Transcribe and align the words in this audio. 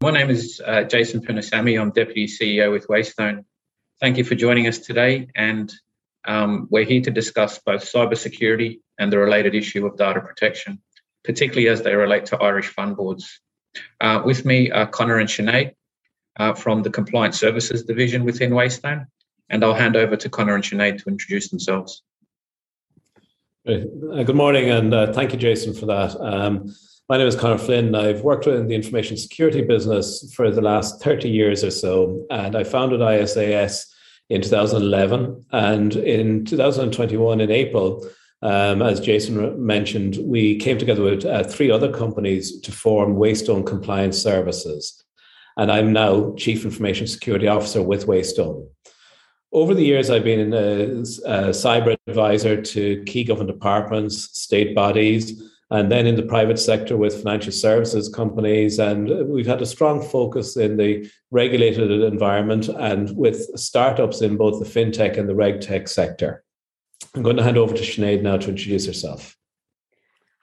My 0.00 0.12
name 0.12 0.30
is 0.30 0.62
uh, 0.64 0.84
Jason 0.84 1.20
Punasamy. 1.20 1.80
I'm 1.80 1.90
Deputy 1.90 2.26
CEO 2.26 2.70
with 2.70 2.86
Waystone. 2.86 3.44
Thank 4.00 4.16
you 4.16 4.22
for 4.22 4.36
joining 4.36 4.68
us 4.68 4.78
today. 4.78 5.26
And 5.34 5.74
um, 6.24 6.68
we're 6.70 6.84
here 6.84 7.00
to 7.00 7.10
discuss 7.10 7.58
both 7.58 7.82
cybersecurity 7.82 8.78
and 9.00 9.12
the 9.12 9.18
related 9.18 9.56
issue 9.56 9.84
of 9.84 9.96
data 9.96 10.20
protection, 10.20 10.80
particularly 11.24 11.66
as 11.66 11.82
they 11.82 11.96
relate 11.96 12.26
to 12.26 12.38
Irish 12.38 12.68
fund 12.68 12.96
boards. 12.96 13.40
Uh, 14.00 14.22
with 14.24 14.44
me 14.44 14.70
are 14.70 14.86
Connor 14.86 15.18
and 15.18 15.28
Sinead 15.28 15.74
uh, 16.38 16.54
from 16.54 16.84
the 16.84 16.90
Compliance 16.90 17.36
Services 17.36 17.82
Division 17.82 18.24
within 18.24 18.52
Waystone. 18.52 19.06
And 19.50 19.64
I'll 19.64 19.74
hand 19.74 19.96
over 19.96 20.14
to 20.14 20.28
Connor 20.28 20.54
and 20.54 20.62
Sinead 20.62 21.02
to 21.02 21.10
introduce 21.10 21.48
themselves. 21.48 22.04
Uh, 23.66 23.78
good 24.22 24.36
morning, 24.36 24.70
and 24.70 24.94
uh, 24.94 25.12
thank 25.12 25.32
you, 25.32 25.38
Jason, 25.40 25.74
for 25.74 25.86
that. 25.86 26.16
Um, 26.20 26.72
my 27.08 27.16
name 27.16 27.26
is 27.26 27.36
Connor 27.36 27.56
Flynn. 27.56 27.94
I've 27.94 28.20
worked 28.20 28.46
in 28.46 28.68
the 28.68 28.74
information 28.74 29.16
security 29.16 29.62
business 29.62 30.30
for 30.34 30.50
the 30.50 30.60
last 30.60 31.02
30 31.02 31.30
years 31.30 31.64
or 31.64 31.70
so, 31.70 32.26
and 32.30 32.54
I 32.54 32.64
founded 32.64 33.00
ISAS 33.00 33.86
in 34.28 34.42
2011. 34.42 35.46
And 35.52 35.96
in 35.96 36.44
2021, 36.44 37.40
in 37.40 37.50
April, 37.50 38.06
um, 38.42 38.82
as 38.82 39.00
Jason 39.00 39.64
mentioned, 39.64 40.18
we 40.20 40.56
came 40.58 40.76
together 40.76 41.02
with 41.02 41.24
uh, 41.24 41.44
three 41.44 41.70
other 41.70 41.90
companies 41.90 42.60
to 42.60 42.72
form 42.72 43.16
Waystone 43.16 43.66
Compliance 43.66 44.20
Services. 44.20 45.02
And 45.56 45.72
I'm 45.72 45.94
now 45.94 46.34
Chief 46.36 46.62
Information 46.66 47.06
Security 47.06 47.48
Officer 47.48 47.82
with 47.82 48.06
Waystone. 48.06 48.68
Over 49.50 49.72
the 49.72 49.84
years, 49.84 50.10
I've 50.10 50.24
been 50.24 50.52
a, 50.52 51.00
a 51.24 51.52
cyber 51.54 51.96
advisor 52.06 52.60
to 52.60 53.02
key 53.04 53.24
government 53.24 53.50
departments, 53.50 54.38
state 54.38 54.74
bodies, 54.74 55.42
and 55.70 55.92
then 55.92 56.06
in 56.06 56.16
the 56.16 56.22
private 56.22 56.58
sector 56.58 56.96
with 56.96 57.22
financial 57.22 57.52
services 57.52 58.08
companies. 58.08 58.78
And 58.78 59.28
we've 59.28 59.46
had 59.46 59.60
a 59.60 59.66
strong 59.66 60.02
focus 60.02 60.56
in 60.56 60.76
the 60.76 61.10
regulated 61.30 61.90
environment 61.90 62.68
and 62.68 63.14
with 63.16 63.58
startups 63.58 64.22
in 64.22 64.36
both 64.36 64.60
the 64.60 64.68
fintech 64.68 65.18
and 65.18 65.28
the 65.28 65.34
regtech 65.34 65.88
sector. 65.88 66.42
I'm 67.14 67.22
going 67.22 67.36
to 67.36 67.42
hand 67.42 67.58
over 67.58 67.74
to 67.74 67.82
Sinead 67.82 68.22
now 68.22 68.38
to 68.38 68.50
introduce 68.50 68.86
herself. 68.86 69.36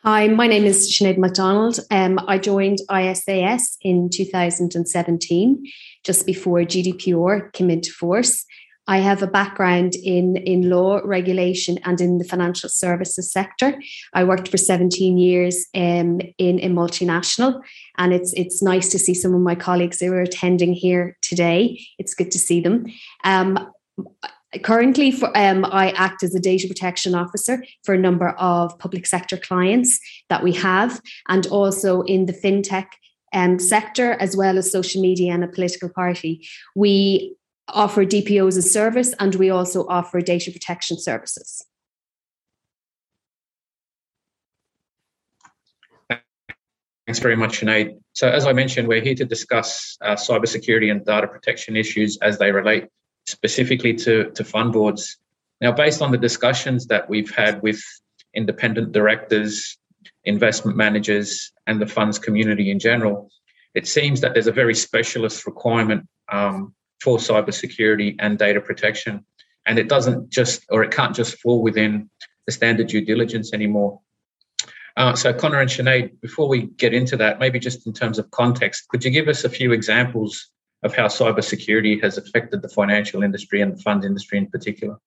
Hi, 0.04 0.28
my 0.28 0.46
name 0.46 0.66
is 0.66 0.92
Sinead 0.92 1.18
MacDonald. 1.18 1.80
Um, 1.90 2.20
I 2.28 2.38
joined 2.38 2.78
ISAS 2.92 3.78
in 3.82 4.10
2017, 4.14 5.66
just 6.04 6.28
before 6.28 6.60
GDPR 6.60 7.52
came 7.54 7.72
into 7.72 7.92
force. 7.92 8.45
I 8.88 9.00
have 9.00 9.24
a 9.24 9.28
background 9.28 9.96
in, 9.96 10.38
in 10.38 10.70
law, 10.70 11.02
regulation, 11.04 11.80
and 11.84 12.00
in 12.00 12.18
the 12.20 12.24
financial 12.24 12.70
services 12.70 13.32
sector. 13.32 13.80
I 14.14 14.24
worked 14.24 14.48
for 14.48 14.58
17 14.58 15.18
years 15.18 15.66
um, 15.74 16.22
in 16.38 16.60
a 16.60 16.70
multinational, 16.70 17.62
and 17.98 18.14
it's 18.14 18.34
it's 18.34 18.62
nice 18.62 18.90
to 18.90 19.00
see 19.00 19.14
some 19.14 19.34
of 19.34 19.42
my 19.42 19.56
colleagues 19.56 20.00
who 20.00 20.14
are 20.14 20.22
attending 20.22 20.74
here 20.74 21.18
today. 21.22 21.80
It's 21.98 22.14
good 22.14 22.32
to 22.32 22.40
see 22.40 22.62
them. 22.62 22.86
Um, 23.24 23.72
currently, 24.64 25.12
for, 25.12 25.36
um, 25.36 25.66
I 25.66 25.92
act 25.92 26.22
as 26.22 26.36
a 26.36 26.40
data 26.40 26.68
protection 26.68 27.16
officer 27.16 27.64
for 27.84 27.96
a 27.96 28.00
number 28.00 28.30
of 28.30 28.78
public 28.78 29.08
sector 29.08 29.38
clients 29.38 30.00
that 30.30 30.44
we 30.44 30.54
have, 30.54 31.02
and 31.28 31.48
also 31.48 32.02
in 32.02 32.28
the 32.28 32.34
fintech 32.34 32.88
um, 33.34 33.60
sector 33.60 34.14
as 34.14 34.38
well 34.38 34.58
as 34.58 34.72
social 34.72 35.02
media 35.02 35.34
and 35.34 35.44
a 35.44 35.48
political 35.48 35.90
party. 35.90 36.48
We 36.76 37.36
offer 37.68 38.06
DPO 38.06 38.48
as 38.48 38.58
a 38.58 38.62
service 38.62 39.14
and 39.20 39.36
we 39.36 39.50
also 39.50 39.86
offer 39.88 40.22
data 40.22 40.52
protection 40.52 41.00
services. 41.00 41.66
Thanks 47.08 47.20
very 47.20 47.36
much, 47.36 47.62
Sinead. 47.62 48.00
So, 48.14 48.30
as 48.30 48.48
I 48.48 48.54
mentioned, 48.54 48.88
we're 48.88 49.02
here 49.02 49.14
to 49.16 49.26
discuss 49.26 49.96
uh, 50.02 50.16
cybersecurity 50.16 50.90
and 50.90 51.06
data 51.06 51.28
protection 51.28 51.76
issues 51.76 52.18
as 52.24 52.40
they 52.40 52.52
relate 52.52 52.86
specifically 53.28 53.94
to, 53.94 54.32
to 54.32 54.44
fund 54.44 54.74
boards. 54.74 55.18
Now, 55.62 55.72
based 55.72 56.02
on 56.02 56.12
the 56.12 56.18
discussions 56.18 56.88
that 56.88 57.08
we've 57.08 57.30
had 57.30 57.62
with 57.62 57.80
independent 58.34 58.92
directors, 58.92 59.78
investment 60.24 60.78
managers, 60.78 61.52
and 61.68 61.80
the 61.80 61.88
funds 61.88 62.18
community 62.18 62.72
in 62.72 62.80
general, 62.80 63.30
it 63.76 63.88
seems 63.88 64.22
that 64.22 64.34
there's 64.34 64.48
a 64.48 64.52
very 64.52 64.74
specialist 64.74 65.46
requirement 65.46 66.08
um, 66.32 66.74
for 67.02 67.18
cybersecurity 67.18 68.16
and 68.20 68.38
data 68.38 68.62
protection. 68.62 69.26
And 69.66 69.80
it 69.80 69.90
doesn't 69.90 70.30
just, 70.30 70.66
or 70.70 70.84
it 70.84 70.92
can't 70.92 71.16
just 71.16 71.40
fall 71.40 71.62
within 71.62 72.10
the 72.46 72.52
standard 72.52 72.88
due 72.88 73.04
diligence 73.04 73.54
anymore. 73.54 74.00
Uh, 74.98 75.14
so, 75.14 75.34
Connor 75.34 75.60
and 75.60 75.70
Sinead, 75.70 76.22
before 76.22 76.48
we 76.48 76.68
get 76.78 76.94
into 76.94 77.18
that, 77.18 77.40
maybe 77.40 77.60
just 77.60 77.86
in 77.86 77.92
terms 77.92 78.18
of 78.18 78.32
context, 78.32 78.88
could 78.88 79.04
you 79.04 79.12
give 79.12 79.28
us 79.28 79.44
a 79.44 79.50
few 79.50 79.74
examples 79.74 80.52
of 80.84 80.96
how 80.96 81.08
cybersecurity 81.08 82.02
has 82.02 82.18
affected 82.18 82.62
the 82.62 82.70
financial 82.70 83.24
industry 83.24 83.62
and 83.62 83.76
the 83.76 83.82
fund 83.82 84.06
industry 84.06 84.38
in 84.38 84.48
particular? 84.48 84.98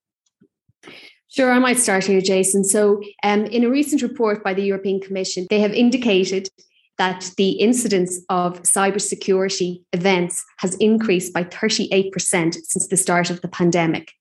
Sure, 1.31 1.53
I 1.53 1.59
might 1.59 1.79
start 1.79 2.05
here, 2.05 2.21
Jason. 2.21 2.65
So, 2.65 3.03
um, 3.23 3.47
in 3.47 3.65
a 3.65 3.71
recent 3.71 4.03
report 4.03 4.45
by 4.45 4.53
the 4.55 4.63
European 4.63 5.01
Commission, 5.01 5.47
they 5.49 5.61
have 5.61 5.73
indicated 5.73 6.51
that 6.99 7.31
the 7.37 7.51
incidence 7.53 8.21
of 8.29 8.63
cybersecurity 8.63 9.83
events 9.93 10.45
has 10.59 10.75
increased 10.77 11.33
by 11.33 11.45
38% 11.45 12.13
since 12.55 12.89
the 12.89 12.97
start 12.97 13.31
of 13.31 13.41
the 13.41 13.49
pandemic. 13.49 14.13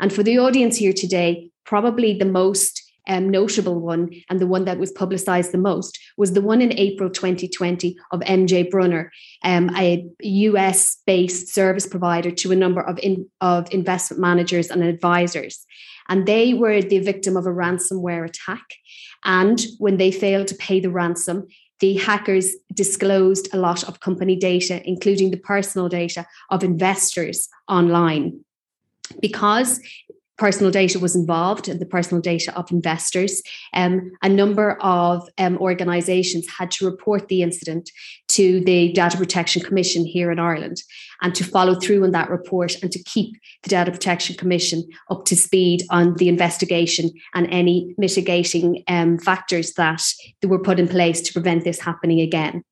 And 0.00 0.12
for 0.12 0.22
the 0.22 0.38
audience 0.38 0.76
here 0.76 0.92
today, 0.92 1.50
probably 1.64 2.18
the 2.18 2.24
most 2.24 2.82
um, 3.06 3.28
notable 3.28 3.80
one 3.80 4.10
and 4.30 4.40
the 4.40 4.46
one 4.46 4.64
that 4.64 4.78
was 4.78 4.90
publicized 4.90 5.52
the 5.52 5.58
most 5.58 5.98
was 6.16 6.32
the 6.32 6.40
one 6.40 6.60
in 6.62 6.72
April 6.72 7.10
2020 7.10 7.96
of 8.12 8.20
MJ 8.20 8.68
Brunner, 8.70 9.12
um, 9.42 9.70
a 9.76 10.06
US 10.20 10.96
based 11.06 11.48
service 11.48 11.86
provider 11.86 12.30
to 12.30 12.52
a 12.52 12.56
number 12.56 12.80
of, 12.80 12.98
in, 13.02 13.28
of 13.40 13.72
investment 13.72 14.20
managers 14.20 14.70
and 14.70 14.82
advisors. 14.82 15.66
And 16.08 16.26
they 16.26 16.54
were 16.54 16.82
the 16.82 16.98
victim 16.98 17.36
of 17.36 17.46
a 17.46 17.50
ransomware 17.50 18.26
attack. 18.26 18.64
And 19.24 19.64
when 19.78 19.96
they 19.96 20.10
failed 20.10 20.48
to 20.48 20.54
pay 20.54 20.80
the 20.80 20.90
ransom, 20.90 21.46
the 21.80 21.94
hackers 21.94 22.54
disclosed 22.72 23.48
a 23.52 23.58
lot 23.58 23.84
of 23.84 24.00
company 24.00 24.36
data, 24.36 24.80
including 24.88 25.30
the 25.30 25.36
personal 25.36 25.88
data 25.88 26.26
of 26.50 26.62
investors 26.62 27.48
online. 27.68 28.40
Because 29.20 29.80
personal 30.36 30.70
data 30.70 30.98
was 30.98 31.14
involved 31.14 31.68
in 31.68 31.78
the 31.78 31.86
personal 31.86 32.20
data 32.20 32.56
of 32.56 32.70
investors. 32.70 33.42
Um, 33.72 34.12
a 34.22 34.28
number 34.28 34.76
of 34.80 35.28
um, 35.38 35.58
organisations 35.58 36.46
had 36.58 36.70
to 36.72 36.86
report 36.86 37.28
the 37.28 37.42
incident 37.42 37.90
to 38.28 38.60
the 38.64 38.92
Data 38.92 39.16
Protection 39.16 39.62
Commission 39.62 40.04
here 40.04 40.30
in 40.30 40.38
Ireland 40.38 40.82
and 41.22 41.34
to 41.34 41.44
follow 41.44 41.74
through 41.74 42.04
on 42.04 42.10
that 42.12 42.30
report 42.30 42.82
and 42.82 42.90
to 42.90 43.02
keep 43.04 43.36
the 43.62 43.70
Data 43.70 43.90
Protection 43.90 44.36
Commission 44.36 44.84
up 45.10 45.24
to 45.26 45.36
speed 45.36 45.84
on 45.90 46.14
the 46.16 46.28
investigation 46.28 47.10
and 47.34 47.46
any 47.50 47.94
mitigating 47.96 48.82
um, 48.88 49.18
factors 49.18 49.72
that 49.74 50.02
were 50.42 50.58
put 50.58 50.80
in 50.80 50.88
place 50.88 51.20
to 51.22 51.32
prevent 51.32 51.64
this 51.64 51.80
happening 51.80 52.20
again. 52.20 52.64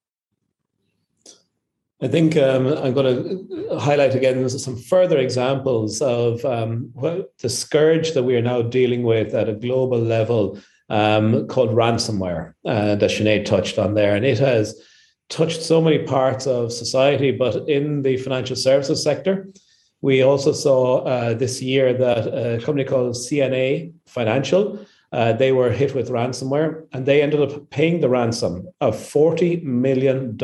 I 2.02 2.08
think 2.08 2.36
um, 2.36 2.66
I'm 2.66 2.94
going 2.94 3.48
to 3.48 3.78
highlight 3.78 4.16
again 4.16 4.48
some 4.48 4.76
further 4.76 5.18
examples 5.18 6.02
of 6.02 6.44
um, 6.44 6.90
the 7.38 7.48
scourge 7.48 8.12
that 8.14 8.24
we 8.24 8.34
are 8.34 8.42
now 8.42 8.60
dealing 8.60 9.04
with 9.04 9.34
at 9.34 9.48
a 9.48 9.54
global 9.54 10.00
level 10.00 10.58
um, 10.88 11.46
called 11.46 11.70
ransomware, 11.70 12.54
uh, 12.66 12.96
that 12.96 13.10
Sinead 13.10 13.44
touched 13.44 13.78
on 13.78 13.94
there. 13.94 14.16
And 14.16 14.26
it 14.26 14.40
has 14.40 14.82
touched 15.28 15.62
so 15.62 15.80
many 15.80 16.00
parts 16.00 16.44
of 16.48 16.72
society, 16.72 17.30
but 17.30 17.68
in 17.68 18.02
the 18.02 18.16
financial 18.16 18.56
services 18.56 19.00
sector, 19.02 19.48
we 20.00 20.22
also 20.22 20.50
saw 20.50 21.04
uh, 21.04 21.34
this 21.34 21.62
year 21.62 21.94
that 21.94 22.26
a 22.26 22.60
company 22.64 22.84
called 22.84 23.14
CNA 23.14 23.92
Financial. 24.06 24.84
Uh, 25.12 25.32
they 25.32 25.52
were 25.52 25.70
hit 25.70 25.94
with 25.94 26.10
ransomware 26.10 26.84
and 26.92 27.06
they 27.06 27.22
ended 27.22 27.40
up 27.40 27.70
paying 27.70 28.00
the 28.00 28.08
ransom 28.08 28.66
of 28.80 28.96
$40 28.96 29.62
million 29.62 30.36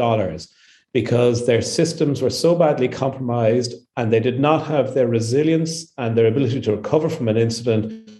because 0.94 1.46
their 1.46 1.62
systems 1.62 2.22
were 2.22 2.30
so 2.30 2.54
badly 2.54 2.88
compromised 2.88 3.74
and 3.96 4.12
they 4.12 4.20
did 4.20 4.40
not 4.40 4.66
have 4.66 4.94
their 4.94 5.06
resilience 5.06 5.92
and 5.98 6.16
their 6.16 6.26
ability 6.26 6.60
to 6.62 6.76
recover 6.76 7.08
from 7.08 7.28
an 7.28 7.36
incident 7.36 8.10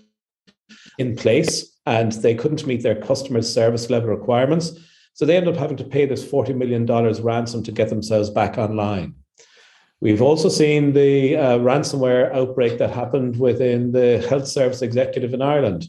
in 0.98 1.16
place 1.16 1.78
and 1.86 2.12
they 2.12 2.34
couldn't 2.34 2.66
meet 2.66 2.82
their 2.82 3.00
customers' 3.00 3.52
service 3.52 3.88
level 3.88 4.10
requirements. 4.10 4.78
So 5.14 5.24
they 5.24 5.36
ended 5.36 5.54
up 5.54 5.60
having 5.60 5.78
to 5.78 5.84
pay 5.84 6.04
this 6.04 6.24
$40 6.24 6.54
million 6.54 6.86
ransom 6.86 7.62
to 7.62 7.72
get 7.72 7.88
themselves 7.88 8.30
back 8.30 8.58
online. 8.58 9.14
We've 10.00 10.22
also 10.22 10.48
seen 10.48 10.92
the 10.92 11.36
uh, 11.36 11.58
ransomware 11.58 12.32
outbreak 12.32 12.78
that 12.78 12.90
happened 12.90 13.38
within 13.38 13.90
the 13.90 14.24
health 14.28 14.46
service 14.46 14.82
executive 14.82 15.34
in 15.34 15.42
Ireland. 15.42 15.86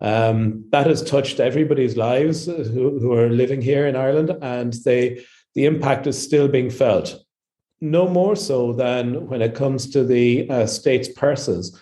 Um, 0.00 0.66
that 0.72 0.86
has 0.86 1.02
touched 1.02 1.40
everybody's 1.40 1.96
lives 1.96 2.44
who, 2.44 2.98
who 2.98 3.14
are 3.14 3.30
living 3.30 3.62
here 3.62 3.86
in 3.86 3.96
Ireland, 3.96 4.36
and 4.42 4.74
they 4.84 5.24
the 5.56 5.64
impact 5.64 6.06
is 6.06 6.22
still 6.22 6.46
being 6.48 6.68
felt. 6.68 7.18
No 7.80 8.06
more 8.06 8.36
so 8.36 8.74
than 8.74 9.26
when 9.26 9.40
it 9.40 9.54
comes 9.54 9.90
to 9.90 10.04
the 10.04 10.48
uh, 10.50 10.66
state's 10.66 11.08
purses, 11.08 11.80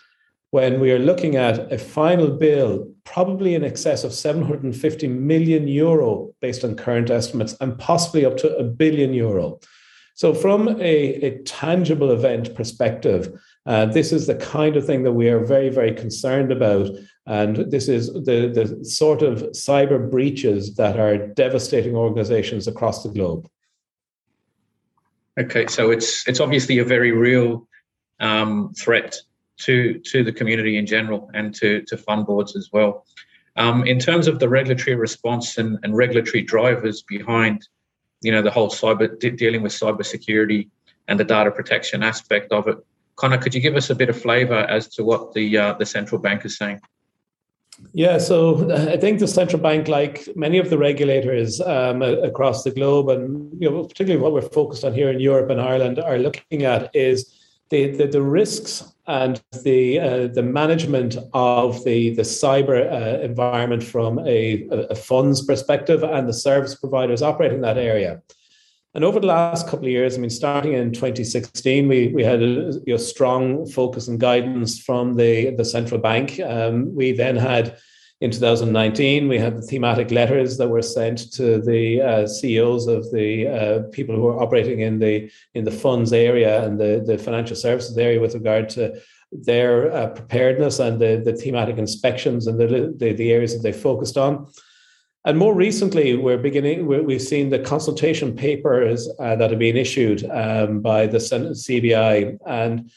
when 0.50 0.79
we 0.79 0.93
are 0.93 0.99
looking 1.00 1.35
at 1.35 1.73
a 1.73 1.79
final 1.79 2.31
bill, 2.31 2.88
probably 3.03 3.56
in 3.56 3.65
excess 3.65 4.05
of 4.05 4.15
750 4.15 5.09
million 5.09 5.67
euro 5.67 6.32
based 6.41 6.62
on 6.62 6.76
current 6.76 7.11
estimates, 7.11 7.56
and 7.61 7.76
possibly 7.76 8.25
up 8.25 8.37
to 8.37 8.56
a 8.56 8.62
billion 8.62 9.12
euro. 9.12 9.59
So, 10.15 10.32
from 10.32 10.69
a, 10.81 11.15
a 11.26 11.38
tangible 11.43 12.12
event 12.12 12.55
perspective, 12.55 13.37
uh, 13.67 13.87
this 13.87 14.12
is 14.12 14.29
the 14.29 14.37
kind 14.37 14.76
of 14.76 14.87
thing 14.87 15.03
that 15.03 15.12
we 15.12 15.29
are 15.29 15.44
very, 15.44 15.71
very 15.71 15.93
concerned 15.93 16.53
about. 16.53 16.91
And 17.26 17.56
this 17.73 17.88
is 17.88 18.12
the, 18.12 18.53
the 18.55 18.85
sort 18.85 19.23
of 19.23 19.38
cyber 19.50 20.09
breaches 20.09 20.76
that 20.76 21.00
are 21.00 21.26
devastating 21.26 21.97
organizations 21.97 22.69
across 22.69 23.03
the 23.03 23.09
globe. 23.09 23.49
Okay, 25.39 25.67
so 25.67 25.91
it's 25.91 26.27
it's 26.29 26.41
obviously 26.41 26.79
a 26.79 26.85
very 26.85 27.11
real 27.11 27.67
um, 28.21 28.73
threat 28.75 29.17
to 29.59 29.99
to 30.01 30.23
the 30.23 30.33
community 30.33 30.77
in 30.77 30.87
general 30.87 31.31
and 31.35 31.55
to 31.57 31.83
to 31.83 31.97
fund 31.97 32.27
boards 32.27 32.55
as 32.57 32.71
well. 32.73 33.05
Um, 33.57 33.85
in 33.87 33.99
terms 33.99 34.27
of 34.29 34.39
the 34.39 34.49
regulatory 34.49 34.97
response 34.97 35.59
and, 35.59 35.79
and 35.83 35.97
regulatory 35.97 36.43
drivers 36.43 37.03
behind, 37.03 37.69
you 38.21 38.33
know, 38.33 38.43
the 38.43 38.51
whole 38.51 38.69
cyber 38.69 39.19
de- 39.19 39.31
dealing 39.31 39.63
with 39.63 39.73
cybersecurity 39.73 40.71
and 41.07 41.21
the 41.21 41.25
data 41.25 41.51
protection 41.53 42.03
aspect 42.03 42.51
of 42.51 42.67
it, 42.67 42.79
Connor, 43.17 43.39
could 43.39 43.55
you 43.55 43.61
give 43.61 43.77
us 43.77 43.91
a 43.91 43.95
bit 43.95 44.09
of 44.09 44.21
flavour 44.21 44.59
as 44.59 44.89
to 44.89 45.05
what 45.05 45.33
the 45.35 45.59
uh, 45.59 45.75
the 45.75 45.87
central 45.87 46.21
bank 46.21 46.45
is 46.45 46.57
saying? 46.57 46.81
Yeah, 47.93 48.19
so 48.19 48.71
I 48.73 48.97
think 48.97 49.19
the 49.19 49.29
central 49.29 49.61
bank, 49.61 49.88
like 49.88 50.29
many 50.37 50.59
of 50.59 50.71
the 50.71 50.79
regulators 50.79 51.61
um, 51.61 52.03
across 52.03 52.62
the 52.62 52.71
globe, 52.71 53.09
and 53.09 53.53
you 53.61 53.71
know, 53.71 53.85
particularly 53.85 54.23
what 54.23 54.32
we're 54.32 54.43
focused 54.43 54.85
on 54.85 54.94
here 54.94 55.11
in 55.11 55.21
Europe 55.21 55.50
and 55.50 55.61
Ireland, 55.61 55.99
are 55.99 56.19
looking 56.19 56.65
at 56.65 56.94
is 56.94 57.35
the 57.71 57.91
the, 57.97 58.06
the 58.06 58.23
risks 58.23 58.94
and 59.06 59.43
the 59.62 60.00
uh, 60.00 60.26
the 60.29 60.43
management 60.43 61.17
of 61.32 61.82
the 61.85 62.15
the 62.15 62.23
cyber 62.23 62.91
uh, 62.91 63.21
environment 63.21 63.82
from 63.82 64.19
a, 64.21 64.67
a 64.91 64.94
funds 64.94 65.44
perspective 65.44 66.03
and 66.03 66.29
the 66.29 66.32
service 66.32 66.75
providers 66.75 67.23
operating 67.23 67.61
that 67.62 67.79
area. 67.79 68.23
And 68.94 69.02
over 69.02 69.19
the 69.19 69.26
last 69.26 69.67
couple 69.67 69.87
of 69.87 69.91
years, 69.91 70.17
I 70.17 70.20
mean, 70.20 70.31
starting 70.31 70.75
in 70.75 70.93
2016, 70.93 71.88
we, 71.88 72.08
we 72.08 72.23
had 72.23 72.41
a 72.41 72.81
you 72.87 72.94
know, 72.94 72.96
strong 72.96 73.67
focus 73.67 74.06
and 74.06 74.20
guidance 74.20 74.79
from 74.79 75.14
the, 75.14 75.50
the 75.50 75.64
central 75.64 76.00
bank. 76.00 76.38
Um, 76.38 76.94
we 76.94 77.11
then 77.11 77.35
had, 77.35 77.76
in 78.20 78.31
2019, 78.31 79.26
we 79.26 79.37
had 79.37 79.56
the 79.56 79.62
thematic 79.62 80.12
letters 80.12 80.56
that 80.58 80.69
were 80.69 80.81
sent 80.81 81.32
to 81.32 81.61
the 81.61 82.00
uh, 82.00 82.26
CEOs 82.29 82.87
of 82.87 83.11
the 83.11 83.49
uh, 83.49 83.82
people 83.91 84.14
who 84.14 84.29
are 84.29 84.41
operating 84.41 84.81
in 84.81 85.00
the 85.00 85.29
in 85.55 85.64
the 85.64 85.73
funds 85.73 86.12
area 86.12 86.64
and 86.64 86.79
the, 86.79 87.02
the 87.05 87.19
financial 87.19 87.56
services 87.56 87.99
area 87.99 88.20
with 88.20 88.35
regard 88.35 88.69
to 88.69 88.97
their 89.32 89.93
uh, 89.93 90.06
preparedness 90.11 90.79
and 90.79 91.00
the, 91.00 91.20
the 91.25 91.35
thematic 91.35 91.79
inspections 91.79 92.47
and 92.47 92.61
the, 92.61 92.94
the, 92.97 93.12
the 93.12 93.32
areas 93.32 93.52
that 93.52 93.62
they 93.64 93.73
focused 93.73 94.17
on. 94.17 94.47
And 95.26 95.38
more 95.38 95.55
recently, 95.55 96.17
we're 96.17 96.37
beginning. 96.37 96.87
we 96.87 97.15
have 97.15 97.23
seen 97.23 97.49
the 97.49 97.59
consultation 97.59 98.37
papers 98.37 99.09
uh, 99.19 99.37
that 99.37 99.50
have 99.50 99.59
been 99.59 99.76
issued 99.76 100.23
um, 100.31 100.81
by 100.81 101.06
the 101.06 101.17
CBI, 101.17 102.38
and 102.47 102.91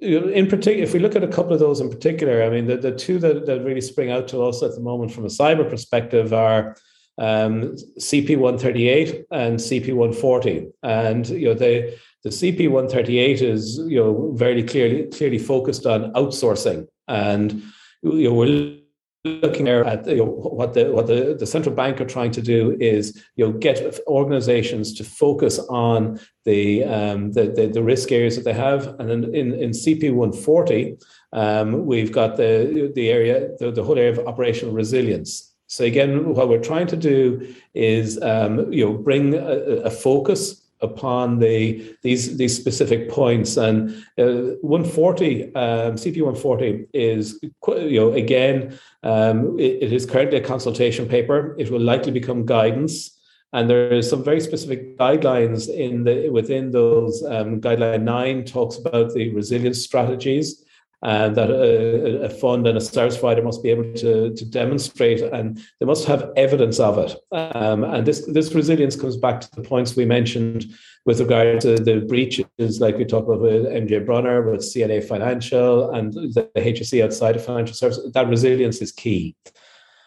in 0.00 0.46
particular, 0.46 0.82
if 0.82 0.92
we 0.92 1.00
look 1.00 1.16
at 1.16 1.24
a 1.24 1.28
couple 1.28 1.52
of 1.52 1.60
those 1.60 1.80
in 1.80 1.88
particular, 1.90 2.42
I 2.42 2.50
mean, 2.50 2.66
the, 2.66 2.76
the 2.76 2.92
two 2.92 3.18
that, 3.18 3.46
that 3.46 3.64
really 3.64 3.80
spring 3.80 4.10
out 4.10 4.28
to 4.28 4.42
us 4.42 4.62
at 4.62 4.74
the 4.74 4.80
moment 4.80 5.12
from 5.12 5.24
a 5.24 5.28
cyber 5.28 5.68
perspective 5.68 6.32
are 6.32 6.76
um, 7.18 7.76
CP 7.98 8.36
138 8.36 9.26
and 9.30 9.58
CP 9.58 9.94
140, 9.94 10.68
and 10.82 11.28
you 11.28 11.46
know 11.48 11.54
the 11.54 11.96
the 12.24 12.30
CP 12.30 12.70
138 12.70 13.42
is 13.42 13.78
you 13.86 13.98
know 13.98 14.32
very 14.34 14.62
clearly 14.62 15.06
clearly 15.08 15.38
focused 15.38 15.86
on 15.86 16.12
outsourcing, 16.14 16.86
and 17.08 17.62
you 18.02 18.28
know 18.28 18.34
we're 18.34 18.78
looking 19.24 19.68
at 19.68 20.06
you 20.06 20.16
know, 20.16 20.24
what 20.26 20.74
the 20.74 20.92
what 20.92 21.06
the, 21.06 21.34
the 21.38 21.46
central 21.46 21.74
bank 21.74 22.00
are 22.00 22.06
trying 22.06 22.30
to 22.30 22.42
do 22.42 22.76
is 22.78 23.24
you 23.36 23.46
know 23.46 23.52
get 23.52 23.98
organizations 24.06 24.92
to 24.94 25.04
focus 25.04 25.58
on 25.70 26.20
the 26.44 26.84
um, 26.84 27.32
the, 27.32 27.46
the, 27.50 27.66
the 27.68 27.82
risk 27.82 28.12
areas 28.12 28.36
that 28.36 28.44
they 28.44 28.52
have, 28.52 28.98
and 29.00 29.10
in 29.10 29.34
in, 29.34 29.54
in 29.54 29.70
CP 29.70 30.12
one 30.12 30.32
forty, 30.32 30.96
um, 31.32 31.86
we've 31.86 32.12
got 32.12 32.36
the 32.36 32.92
the 32.94 33.10
area 33.10 33.50
the, 33.58 33.70
the 33.70 33.82
whole 33.82 33.98
area 33.98 34.12
of 34.12 34.26
operational 34.26 34.74
resilience. 34.74 35.54
So 35.66 35.84
again, 35.84 36.34
what 36.34 36.48
we're 36.48 36.60
trying 36.60 36.86
to 36.88 36.96
do 36.96 37.54
is 37.72 38.20
um, 38.20 38.70
you 38.72 38.84
know 38.84 38.92
bring 38.92 39.34
a, 39.34 39.84
a 39.84 39.90
focus 39.90 40.63
upon 40.84 41.38
the 41.38 41.96
these 42.02 42.36
these 42.36 42.56
specific 42.56 43.08
points. 43.08 43.56
And 43.56 43.90
uh, 44.18 44.56
140 44.62 45.54
um, 45.54 45.94
CP 45.96 46.22
140 46.22 46.86
is 46.92 47.40
you 47.42 48.00
know 48.00 48.12
again 48.12 48.78
um, 49.02 49.58
it, 49.58 49.84
it 49.84 49.92
is 49.92 50.06
currently 50.06 50.38
a 50.38 50.44
consultation 50.44 51.08
paper. 51.08 51.56
It 51.58 51.70
will 51.70 51.80
likely 51.80 52.12
become 52.12 52.46
guidance. 52.46 53.10
And 53.52 53.70
there 53.70 53.92
is 53.92 54.10
some 54.10 54.24
very 54.24 54.40
specific 54.40 54.98
guidelines 54.98 55.68
in 55.68 56.02
the 56.04 56.28
within 56.28 56.70
those. 56.70 57.22
Um, 57.24 57.60
guideline 57.60 58.02
nine 58.02 58.44
talks 58.44 58.78
about 58.78 59.14
the 59.14 59.32
resilience 59.32 59.84
strategies 59.84 60.63
and 61.04 61.36
that 61.36 61.50
a, 61.50 62.24
a, 62.24 62.30
fund 62.30 62.66
and 62.66 62.78
a 62.78 62.80
service 62.80 63.18
provider 63.18 63.42
must 63.42 63.62
be 63.62 63.70
able 63.70 63.92
to, 63.92 64.34
to 64.34 64.44
demonstrate 64.46 65.20
and 65.20 65.60
they 65.78 65.84
must 65.84 66.06
have 66.06 66.30
evidence 66.34 66.80
of 66.80 66.96
it. 66.96 67.14
Um, 67.30 67.84
and 67.84 68.06
this, 68.06 68.24
this 68.26 68.54
resilience 68.54 68.96
comes 68.96 69.18
back 69.18 69.42
to 69.42 69.50
the 69.54 69.60
points 69.60 69.94
we 69.96 70.06
mentioned 70.06 70.64
with 71.04 71.20
regard 71.20 71.60
to 71.60 71.76
the 71.76 72.00
breaches, 72.00 72.80
like 72.80 72.96
we 72.96 73.04
talked 73.04 73.28
about 73.28 73.42
with 73.42 73.66
MJ 73.66 74.04
Brunner, 74.04 74.50
with 74.50 74.60
CNA 74.60 75.04
Financial, 75.04 75.90
and 75.90 76.14
the 76.14 76.50
HSE 76.56 77.04
outside 77.04 77.36
of 77.36 77.44
financial 77.44 77.74
services. 77.74 78.10
That 78.12 78.28
resilience 78.28 78.80
is 78.80 78.90
key. 78.90 79.36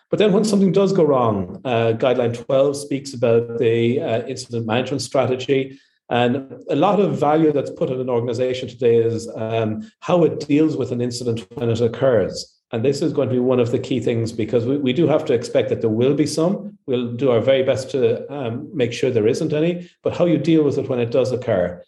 But 0.10 0.18
then 0.18 0.34
when 0.34 0.46
something 0.46 0.72
does 0.72 0.94
go 0.94 1.04
wrong, 1.04 1.62
uh, 1.64 1.94
Guideline 1.94 2.44
12 2.46 2.76
speaks 2.76 3.14
about 3.14 3.60
the 3.60 4.02
uh, 4.02 4.26
incident 4.26 4.66
management 4.66 5.04
strategy 5.04 5.80
and 6.10 6.64
a 6.70 6.76
lot 6.76 7.00
of 7.00 7.20
value 7.20 7.52
that's 7.52 7.70
put 7.70 7.90
in 7.90 8.00
an 8.00 8.10
organization 8.10 8.70
today 8.70 8.96
is 8.96 9.30
um, 9.36 9.90
how 10.00 10.24
it 10.24 10.48
deals 10.48 10.78
with 10.78 10.92
an 10.92 11.02
incident 11.02 11.46
when 11.56 11.70
it 11.70 11.82
occurs. 11.82 12.54
And 12.72 12.84
this 12.84 13.02
is 13.02 13.14
going 13.14 13.30
to 13.30 13.36
be 13.36 13.40
one 13.40 13.60
of 13.60 13.72
the 13.72 13.80
key 13.80 14.00
things 14.00 14.32
because 14.32 14.66
we, 14.66 14.78
we 14.78 14.94
do 14.94 15.08
have 15.08 15.24
to 15.26 15.34
expect 15.34 15.70
that 15.70 15.82
there 15.82 15.90
will 15.90 16.14
be 16.14 16.26
some. 16.26 16.78
We'll 16.86 17.14
do 17.14 17.32
our 17.32 17.40
very 17.40 17.64
best 17.64 17.92
to 17.92 18.32
um, 18.34 18.70
make 18.74 18.94
sure 18.94 19.10
there 19.10 19.28
isn't 19.28 19.54
any, 19.54 19.90
but 20.04 20.16
how 20.16 20.26
you 20.26 20.38
deal 20.38 20.64
with 20.64 20.78
it 20.78 20.90
when 20.90 21.00
it 21.00 21.12
does 21.12 21.32
occur. 21.32 21.82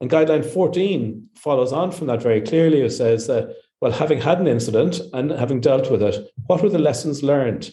And 0.00 0.10
guideline 0.10 0.44
14 0.44 1.28
follows 1.36 1.72
on 1.72 1.90
from 1.90 2.06
that 2.08 2.22
very 2.22 2.42
clearly. 2.42 2.82
It 2.82 2.90
says 2.90 3.26
that, 3.28 3.54
well, 3.80 3.92
having 3.92 4.20
had 4.20 4.40
an 4.40 4.46
incident 4.46 5.00
and 5.12 5.30
having 5.30 5.60
dealt 5.60 5.90
with 5.90 6.02
it, 6.02 6.30
what 6.46 6.62
were 6.62 6.68
the 6.68 6.78
lessons 6.78 7.22
learned? 7.22 7.72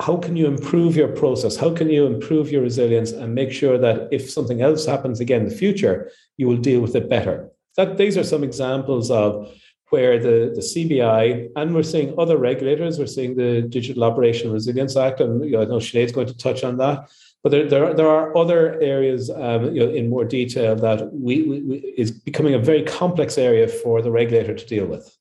How 0.00 0.16
can 0.16 0.36
you 0.36 0.46
improve 0.46 0.96
your 0.96 1.08
process? 1.08 1.56
How 1.56 1.72
can 1.74 1.90
you 1.90 2.06
improve 2.06 2.50
your 2.50 2.62
resilience 2.62 3.12
and 3.12 3.34
make 3.34 3.52
sure 3.52 3.76
that 3.78 4.08
if 4.10 4.30
something 4.30 4.62
else 4.62 4.86
happens 4.86 5.20
again 5.20 5.42
in 5.42 5.48
the 5.48 5.54
future, 5.54 6.10
you 6.38 6.48
will 6.48 6.56
deal 6.56 6.80
with 6.80 6.96
it 6.96 7.08
better? 7.08 7.50
That 7.76 7.98
these 7.98 8.16
are 8.16 8.24
some 8.24 8.42
examples 8.42 9.10
of 9.10 9.54
where 9.90 10.18
the, 10.18 10.52
the 10.54 10.60
CBI 10.60 11.50
and 11.56 11.74
we're 11.74 11.82
seeing 11.82 12.14
other 12.18 12.38
regulators, 12.38 12.98
we're 12.98 13.06
seeing 13.06 13.36
the 13.36 13.62
Digital 13.62 14.04
Operation 14.04 14.52
Resilience 14.52 14.96
Act, 14.96 15.20
and 15.20 15.44
you 15.44 15.52
know, 15.52 15.62
I 15.62 15.64
know 15.64 15.76
Sinead's 15.78 16.12
going 16.12 16.28
to 16.28 16.36
touch 16.36 16.64
on 16.64 16.78
that. 16.78 17.10
But 17.42 17.50
there, 17.52 17.68
there, 17.68 17.84
are, 17.86 17.94
there 17.94 18.08
are 18.08 18.36
other 18.36 18.80
areas 18.80 19.30
um, 19.30 19.74
you 19.74 19.84
know, 19.84 19.92
in 19.92 20.08
more 20.08 20.24
detail 20.24 20.76
that 20.76 21.12
we, 21.12 21.42
we, 21.42 21.60
we 21.62 21.76
is 21.96 22.10
becoming 22.10 22.54
a 22.54 22.58
very 22.58 22.82
complex 22.82 23.38
area 23.38 23.66
for 23.66 24.02
the 24.02 24.10
regulator 24.10 24.54
to 24.54 24.66
deal 24.66 24.86
with. 24.86 25.16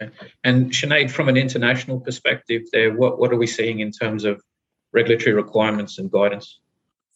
Okay. 0.00 0.12
And 0.44 0.70
Sinead, 0.70 1.10
from 1.10 1.28
an 1.28 1.36
international 1.36 2.00
perspective, 2.00 2.62
there, 2.72 2.94
what, 2.94 3.18
what 3.18 3.32
are 3.32 3.36
we 3.36 3.46
seeing 3.46 3.80
in 3.80 3.90
terms 3.90 4.24
of 4.24 4.40
regulatory 4.92 5.34
requirements 5.34 5.98
and 5.98 6.10
guidance? 6.10 6.60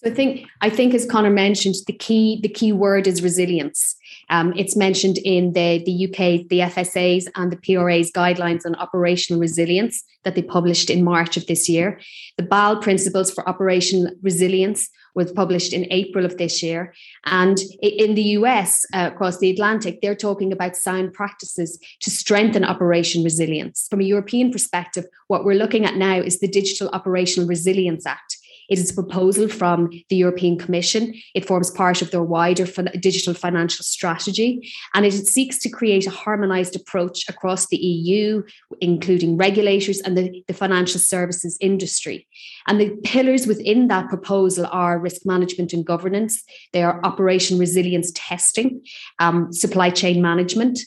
I 0.04 0.10
think 0.10 0.46
I 0.60 0.68
think 0.68 0.94
as 0.94 1.06
Connor 1.06 1.30
mentioned, 1.30 1.76
the 1.86 1.92
key 1.92 2.40
the 2.42 2.48
key 2.48 2.72
word 2.72 3.06
is 3.06 3.22
resilience. 3.22 3.96
Um, 4.30 4.52
it's 4.56 4.76
mentioned 4.76 5.18
in 5.18 5.52
the, 5.52 5.82
the 5.84 6.06
UK, 6.06 6.48
the 6.48 6.60
FSA's 6.60 7.28
and 7.36 7.52
the 7.52 7.56
PRA's 7.56 8.10
guidelines 8.10 8.64
on 8.64 8.74
operational 8.76 9.40
resilience 9.40 10.02
that 10.24 10.34
they 10.34 10.42
published 10.42 10.90
in 10.90 11.04
March 11.04 11.36
of 11.36 11.46
this 11.46 11.68
year. 11.68 12.00
The 12.36 12.42
BAL 12.42 12.80
principles 12.80 13.30
for 13.30 13.46
operational 13.48 14.12
resilience 14.22 14.88
was 15.14 15.30
published 15.32 15.72
in 15.72 15.86
April 15.92 16.24
of 16.24 16.38
this 16.38 16.62
year. 16.62 16.94
And 17.26 17.58
in 17.82 18.14
the 18.14 18.22
US, 18.38 18.86
uh, 18.94 19.10
across 19.12 19.38
the 19.38 19.50
Atlantic, 19.50 20.00
they're 20.00 20.14
talking 20.14 20.52
about 20.52 20.76
sound 20.76 21.12
practices 21.12 21.78
to 22.00 22.10
strengthen 22.10 22.64
operation 22.64 23.22
resilience. 23.22 23.86
From 23.90 24.00
a 24.00 24.04
European 24.04 24.50
perspective, 24.50 25.04
what 25.28 25.44
we're 25.44 25.58
looking 25.58 25.84
at 25.84 25.96
now 25.96 26.16
is 26.16 26.40
the 26.40 26.48
Digital 26.48 26.88
Operational 26.88 27.48
Resilience 27.48 28.06
Act. 28.06 28.38
It 28.68 28.78
is 28.78 28.90
a 28.90 28.94
proposal 28.94 29.48
from 29.48 29.90
the 30.08 30.16
European 30.16 30.58
Commission. 30.58 31.14
It 31.34 31.44
forms 31.44 31.70
part 31.70 32.02
of 32.02 32.10
their 32.10 32.22
wider 32.22 32.66
digital 32.98 33.34
financial 33.34 33.84
strategy, 33.84 34.72
and 34.94 35.04
it 35.04 35.12
seeks 35.12 35.58
to 35.58 35.68
create 35.68 36.06
a 36.06 36.10
harmonised 36.10 36.76
approach 36.76 37.28
across 37.28 37.68
the 37.68 37.76
EU, 37.76 38.42
including 38.80 39.36
regulators 39.36 40.00
and 40.00 40.16
the, 40.16 40.42
the 40.46 40.54
financial 40.54 41.00
services 41.00 41.56
industry. 41.60 42.26
And 42.66 42.80
the 42.80 42.90
pillars 43.04 43.46
within 43.46 43.88
that 43.88 44.08
proposal 44.08 44.66
are 44.70 44.98
risk 44.98 45.22
management 45.24 45.72
and 45.72 45.84
governance, 45.84 46.42
they 46.72 46.82
are 46.82 47.00
operation 47.04 47.58
resilience 47.58 48.12
testing, 48.14 48.82
um, 49.18 49.52
supply 49.52 49.90
chain 49.90 50.22
management, 50.22 50.78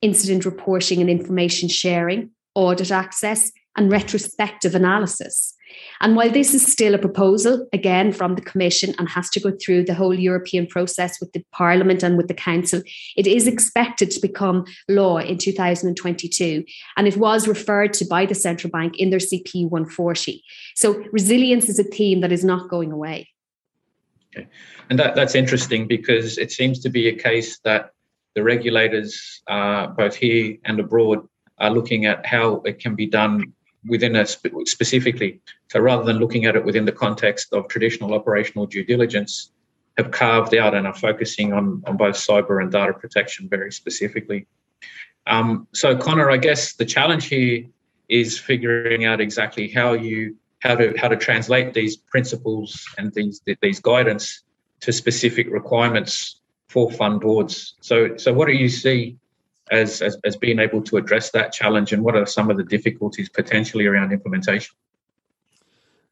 incident 0.00 0.44
reporting 0.44 1.00
and 1.00 1.10
information 1.10 1.68
sharing, 1.68 2.30
audit 2.54 2.90
access, 2.90 3.50
and 3.76 3.90
retrospective 3.90 4.74
analysis. 4.74 5.54
And 6.00 6.16
while 6.16 6.30
this 6.30 6.54
is 6.54 6.66
still 6.66 6.94
a 6.94 6.98
proposal, 6.98 7.66
again, 7.72 8.12
from 8.12 8.34
the 8.34 8.42
Commission 8.42 8.94
and 8.98 9.08
has 9.08 9.30
to 9.30 9.40
go 9.40 9.52
through 9.52 9.84
the 9.84 9.94
whole 9.94 10.14
European 10.14 10.66
process 10.66 11.20
with 11.20 11.32
the 11.32 11.44
Parliament 11.52 12.02
and 12.02 12.16
with 12.16 12.28
the 12.28 12.34
Council, 12.34 12.82
it 13.16 13.26
is 13.26 13.46
expected 13.46 14.10
to 14.10 14.20
become 14.20 14.64
law 14.88 15.18
in 15.18 15.38
2022. 15.38 16.64
And 16.96 17.06
it 17.06 17.16
was 17.16 17.48
referred 17.48 17.92
to 17.94 18.04
by 18.04 18.26
the 18.26 18.34
Central 18.34 18.70
Bank 18.70 18.98
in 18.98 19.10
their 19.10 19.18
CP 19.18 19.68
140. 19.68 20.42
So 20.74 21.02
resilience 21.12 21.68
is 21.68 21.78
a 21.78 21.84
theme 21.84 22.20
that 22.20 22.32
is 22.32 22.44
not 22.44 22.68
going 22.68 22.92
away. 22.92 23.28
Okay. 24.36 24.48
And 24.90 24.98
that, 24.98 25.14
that's 25.14 25.34
interesting 25.34 25.86
because 25.86 26.38
it 26.38 26.50
seems 26.50 26.80
to 26.80 26.90
be 26.90 27.08
a 27.08 27.14
case 27.14 27.60
that 27.60 27.90
the 28.34 28.42
regulators, 28.42 29.42
uh, 29.46 29.86
both 29.88 30.16
here 30.16 30.56
and 30.64 30.80
abroad, 30.80 31.26
are 31.58 31.70
looking 31.70 32.04
at 32.04 32.26
how 32.26 32.56
it 32.64 32.80
can 32.80 32.96
be 32.96 33.06
done 33.06 33.52
within 33.86 34.16
a 34.16 34.26
spe- 34.26 34.66
specifically. 34.66 35.40
So 35.68 35.80
rather 35.80 36.04
than 36.04 36.18
looking 36.18 36.44
at 36.46 36.56
it 36.56 36.64
within 36.64 36.84
the 36.84 36.92
context 36.92 37.52
of 37.52 37.68
traditional 37.68 38.14
operational 38.14 38.66
due 38.66 38.84
diligence, 38.84 39.50
have 39.96 40.10
carved 40.10 40.54
out 40.54 40.74
and 40.74 40.86
are 40.86 40.94
focusing 40.94 41.52
on, 41.52 41.82
on 41.86 41.96
both 41.96 42.16
cyber 42.16 42.60
and 42.62 42.70
data 42.72 42.92
protection 42.92 43.48
very 43.48 43.70
specifically. 43.72 44.46
Um, 45.26 45.66
so 45.72 45.96
Connor, 45.96 46.30
I 46.30 46.36
guess 46.36 46.74
the 46.74 46.84
challenge 46.84 47.26
here 47.26 47.64
is 48.08 48.38
figuring 48.38 49.04
out 49.04 49.20
exactly 49.20 49.68
how 49.68 49.92
you 49.94 50.36
how 50.60 50.74
to 50.74 50.94
how 50.96 51.08
to 51.08 51.16
translate 51.16 51.74
these 51.74 51.96
principles 51.96 52.84
and 52.98 53.12
these 53.14 53.40
these 53.60 53.80
guidance 53.80 54.42
to 54.80 54.92
specific 54.92 55.48
requirements 55.50 56.40
for 56.68 56.90
fund 56.90 57.20
boards. 57.20 57.74
So 57.80 58.16
so 58.16 58.32
what 58.32 58.46
do 58.46 58.54
you 58.54 58.68
see 58.68 59.18
as, 59.70 60.02
as, 60.02 60.16
as 60.24 60.36
being 60.36 60.58
able 60.58 60.82
to 60.82 60.96
address 60.96 61.30
that 61.30 61.52
challenge 61.52 61.92
and 61.92 62.02
what 62.02 62.16
are 62.16 62.26
some 62.26 62.50
of 62.50 62.56
the 62.56 62.64
difficulties 62.64 63.28
potentially 63.28 63.86
around 63.86 64.12
implementation? 64.12 64.74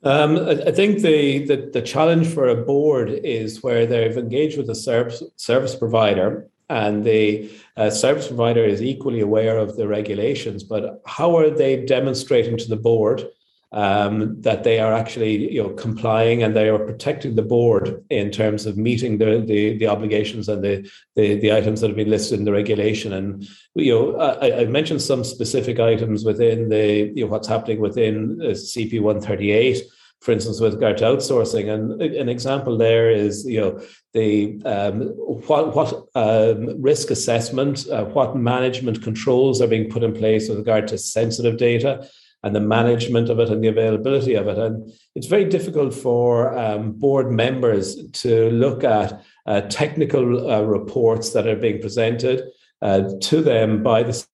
Um, 0.05 0.37
I 0.37 0.73
think 0.73 1.01
the, 1.01 1.45
the, 1.45 1.71
the 1.73 1.83
challenge 1.83 2.27
for 2.27 2.49
a 2.49 2.57
board 2.57 3.09
is 3.09 3.63
where 3.63 3.87
they've 3.87 4.17
engaged 4.17 4.59
with 4.59 4.69
a 4.69 4.75
service 4.75 5.23
service 5.37 5.77
provider, 5.77 6.49
and 6.69 7.05
the 7.05 7.51
uh, 7.77 7.91
service 7.91 8.27
provider 8.27 8.65
is 8.65 8.83
equally 8.83 9.21
aware 9.21 9.59
of 9.59 9.77
the 9.77 9.87
regulations. 9.87 10.65
But 10.65 11.03
how 11.07 11.37
are 11.37 11.51
they 11.51 11.85
demonstrating 11.85 12.57
to 12.59 12.69
the 12.69 12.77
board 12.77 13.29
um, 13.73 14.41
that 14.43 14.65
they 14.65 14.81
are 14.81 14.93
actually 14.93 15.53
you 15.53 15.63
know 15.63 15.71
complying 15.71 16.43
and 16.43 16.55
they 16.55 16.69
are 16.69 16.79
protecting 16.79 17.35
the 17.35 17.43
board 17.43 18.05
in 18.11 18.31
terms 18.31 18.67
of 18.67 18.77
meeting 18.77 19.19
the 19.19 19.41
the, 19.47 19.79
the 19.79 19.87
obligations 19.87 20.49
and 20.49 20.63
the, 20.63 20.91
the, 21.17 21.37
the 21.41 21.53
items 21.53 21.81
that 21.81 21.89
have 21.89 21.97
been 21.97 22.11
listed 22.11 22.39
in 22.39 22.45
the 22.45 22.53
regulation 22.53 23.13
and 23.13 23.49
you 23.75 23.93
know 23.93 24.17
I, 24.19 24.61
I 24.61 24.65
mentioned 24.67 25.01
some 25.01 25.25
specific 25.25 25.81
items 25.81 26.25
within 26.25 26.69
the 26.69 27.13
you 27.15 27.25
know 27.25 27.31
what's 27.31 27.49
happening 27.49 27.81
within 27.81 28.39
CP 28.39 29.01
138 29.01 29.83
for 30.21 30.31
instance, 30.31 30.61
with 30.61 30.75
regard 30.75 30.99
to 30.99 31.05
outsourcing. 31.05 31.69
And 31.69 32.01
an 32.01 32.29
example 32.29 32.79
there 32.79 33.11
is, 33.11 33.45
you 33.45 33.61
know, 33.61 33.81
the 34.13 34.63
um, 34.65 35.01
what 35.49 35.75
what 35.75 36.07
um, 36.15 36.81
risk 36.81 37.11
assessment, 37.11 37.89
uh, 37.89 38.05
what 38.05 38.37
management 38.37 39.03
controls 39.03 39.61
are 39.61 39.67
being 39.67 39.91
put 39.91 40.05
in 40.05 40.15
place 40.15 40.49
with 40.49 40.59
regard 40.59 40.87
to 40.89 40.97
sensitive 40.97 41.57
data 41.57 42.09
and 42.43 42.55
the 42.55 42.61
management 42.61 43.29
of 43.29 43.39
it 43.39 43.51
and 43.51 43.63
the 43.63 43.69
availability 43.69 44.35
of 44.35 44.49
it. 44.49 44.59
And 44.59 44.93
it's 45.15 45.27
very 45.27 45.45
difficult 45.45 45.95
for 45.95 46.57
um, 46.59 46.93
board 46.93 47.31
members 47.31 48.11
to 48.11 48.51
look 48.51 48.85
at 48.85 49.23
uh, 49.47 49.63
technical 49.63 50.51
uh, 50.51 50.63
reports 50.63 51.31
that 51.31 51.47
are 51.47 51.57
being 51.57 51.81
presented 51.81 52.43
uh, 52.81 53.05
to 53.21 53.41
them 53.41 53.83
by 53.83 54.03
the 54.03 54.27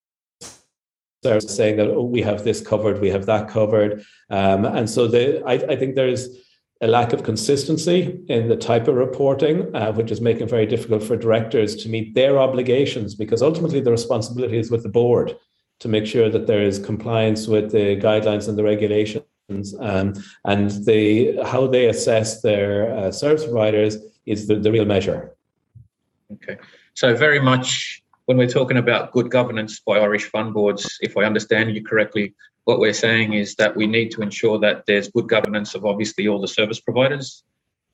service 1.22 1.54
saying 1.54 1.76
that 1.76 1.88
oh, 1.88 2.04
we 2.04 2.22
have 2.22 2.44
this 2.44 2.60
covered, 2.60 3.00
we 3.00 3.10
have 3.10 3.26
that 3.26 3.48
covered. 3.48 4.04
Um, 4.30 4.64
and 4.64 4.88
so 4.88 5.06
I, 5.46 5.54
I, 5.54 5.76
think 5.76 5.96
there's 5.96 6.28
a 6.80 6.86
lack 6.86 7.12
of 7.12 7.24
consistency 7.24 8.20
in 8.28 8.48
the 8.48 8.56
type 8.56 8.86
of 8.88 8.94
reporting, 8.94 9.74
uh, 9.74 9.92
which 9.92 10.10
is 10.10 10.20
making 10.20 10.44
it 10.44 10.50
very 10.50 10.66
difficult 10.66 11.02
for 11.02 11.16
directors 11.16 11.74
to 11.76 11.88
meet 11.88 12.14
their 12.14 12.38
obligations 12.38 13.14
because 13.14 13.42
ultimately 13.42 13.80
the 13.80 13.90
responsibility 13.90 14.58
is 14.58 14.70
with 14.70 14.84
the 14.84 14.88
board 14.88 15.36
to 15.80 15.88
make 15.88 16.06
sure 16.06 16.28
that 16.28 16.47
there 16.47 16.62
is 16.62 16.78
compliance 16.78 17.47
with 17.47 17.70
the 17.70 17.97
guidelines 17.97 18.49
and 18.49 18.58
the 18.58 18.64
regulations. 18.64 19.25
Um, 19.78 20.14
and 20.44 20.70
how 21.44 21.66
they 21.66 21.87
assess 21.87 22.42
their 22.42 22.94
uh, 22.97 23.11
service 23.11 23.44
providers 23.44 23.97
is 24.26 24.47
the, 24.47 24.56
the 24.56 24.70
real 24.70 24.85
measure. 24.85 25.35
Okay, 26.35 26.58
so 26.94 27.14
very 27.14 27.40
much 27.40 28.02
when 28.26 28.37
we're 28.37 28.47
talking 28.47 28.76
about 28.76 29.12
good 29.12 29.30
governance 29.30 29.80
by 29.80 29.99
Irish 29.99 30.25
fund 30.25 30.52
boards, 30.52 30.99
if 31.00 31.16
I 31.16 31.25
understand 31.25 31.75
you 31.75 31.82
correctly, 31.82 32.35
what 32.64 32.78
we're 32.78 32.92
saying 32.92 33.32
is 33.32 33.54
that 33.54 33.75
we 33.75 33.87
need 33.87 34.11
to 34.11 34.20
ensure 34.20 34.58
that 34.58 34.85
there's 34.85 35.08
good 35.08 35.26
governance 35.26 35.75
of 35.75 35.87
obviously 35.87 36.28
all 36.28 36.38
the 36.38 36.47
service 36.47 36.78
providers, 36.78 37.42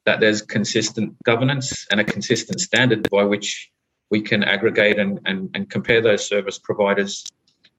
that 0.07 0.19
there's 0.19 0.43
consistent 0.43 1.15
governance 1.23 1.87
and 1.93 2.01
a 2.01 2.05
consistent 2.05 2.61
standard 2.61 3.09
by 3.11 3.23
which 3.23 3.71
we 4.11 4.21
can 4.21 4.43
aggregate 4.43 4.99
and, 4.99 5.21
and, 5.27 5.51
and 5.55 5.71
compare 5.71 6.03
those 6.03 6.27
service 6.27 6.59
providers 6.59 7.25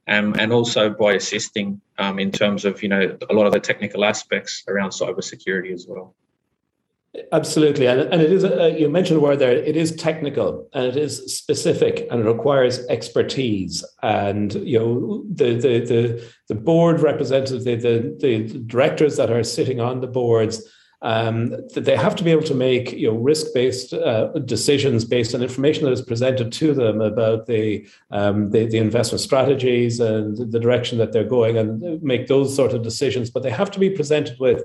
um, 0.08 0.36
and 0.38 0.52
also 0.54 0.90
by 0.90 1.14
assisting 1.14 1.82
um, 1.98 2.20
in 2.20 2.32
terms 2.32 2.66
of 2.66 2.82
you 2.84 2.90
know 2.90 3.18
a 3.30 3.34
lot 3.34 3.48
of 3.48 3.54
the 3.54 3.60
technical 3.60 4.06
aspects 4.06 4.64
around 4.68 4.92
cybersecurity 4.92 5.74
as 5.74 5.86
well. 5.88 6.16
Absolutely, 7.32 7.88
and, 7.88 8.02
and 8.02 8.22
it 8.22 8.32
is 8.32 8.44
a, 8.44 8.78
you 8.78 8.90
mentioned 8.90 9.18
a 9.18 9.22
word 9.22 9.40
there. 9.40 9.52
It 9.52 9.78
is 9.78 9.96
technical 9.96 10.68
and 10.74 10.86
it 10.86 10.98
is 10.98 11.38
specific 11.38 12.08
and 12.12 12.22
it 12.22 12.30
requires 12.30 12.86
expertise. 12.88 13.86
And 14.04 14.54
you 14.56 14.80
know 14.80 15.24
the 15.32 15.54
the 15.54 15.80
the, 15.86 16.32
the 16.50 16.56
board 16.56 17.00
representatives, 17.00 17.64
the, 17.64 17.76
the 17.76 18.16
the 18.20 18.60
directors 18.60 19.18
that 19.18 19.32
are 19.32 19.44
sitting 19.44 19.80
on 19.80 20.02
the 20.02 20.08
boards 20.08 20.70
um, 21.02 21.56
they 21.76 21.96
have 21.96 22.16
to 22.16 22.24
be 22.24 22.32
able 22.32 22.44
to 22.44 22.56
make 22.56 22.92
you 22.94 23.12
know 23.12 23.18
risk-based 23.18 23.94
uh, 23.94 24.28
decisions 24.46 25.06
based 25.06 25.36
on 25.36 25.42
information 25.42 25.84
that 25.84 25.92
is 25.92 26.02
presented 26.02 26.52
to 26.54 26.74
them 26.74 27.02
about 27.02 27.46
the, 27.46 27.88
um, 28.12 28.50
the, 28.52 28.66
the 28.66 28.78
investment 28.78 29.22
strategies 29.22 30.00
and 30.00 30.38
the 30.38 30.60
direction 30.60 30.98
that 30.98 31.12
they're 31.12 31.24
going, 31.24 31.58
and 31.58 32.02
make 32.02 32.28
those 32.28 32.56
sort 32.56 32.74
of 32.74 32.84
decisions. 32.84 33.30
But 33.30 33.44
they 33.44 33.52
have 33.52 33.72
to 33.72 33.80
be 33.80 33.90
presented 33.90 34.40
with 34.40 34.64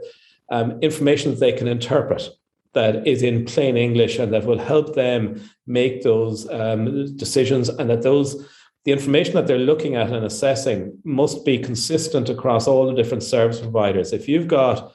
um, 0.50 0.78
information 0.80 1.30
that 1.30 1.40
they 1.40 1.52
can 1.52 1.68
interpret 1.68 2.28
that 2.72 3.06
is 3.06 3.22
in 3.22 3.44
plain 3.44 3.76
English 3.76 4.18
and 4.18 4.32
that 4.32 4.44
will 4.44 4.58
help 4.58 4.94
them 4.94 5.42
make 5.66 6.02
those 6.02 6.48
um, 6.50 7.16
decisions, 7.16 7.68
and 7.68 7.90
that 7.90 8.02
those 8.02 8.48
the 8.84 8.92
information 8.92 9.34
that 9.34 9.46
they're 9.46 9.58
looking 9.58 9.94
at 9.96 10.10
and 10.10 10.24
assessing 10.24 10.98
must 11.04 11.44
be 11.44 11.58
consistent 11.58 12.30
across 12.30 12.66
all 12.66 12.86
the 12.86 12.94
different 12.94 13.22
service 13.22 13.60
providers. 13.60 14.14
If 14.14 14.26
you've 14.26 14.48
got 14.48 14.94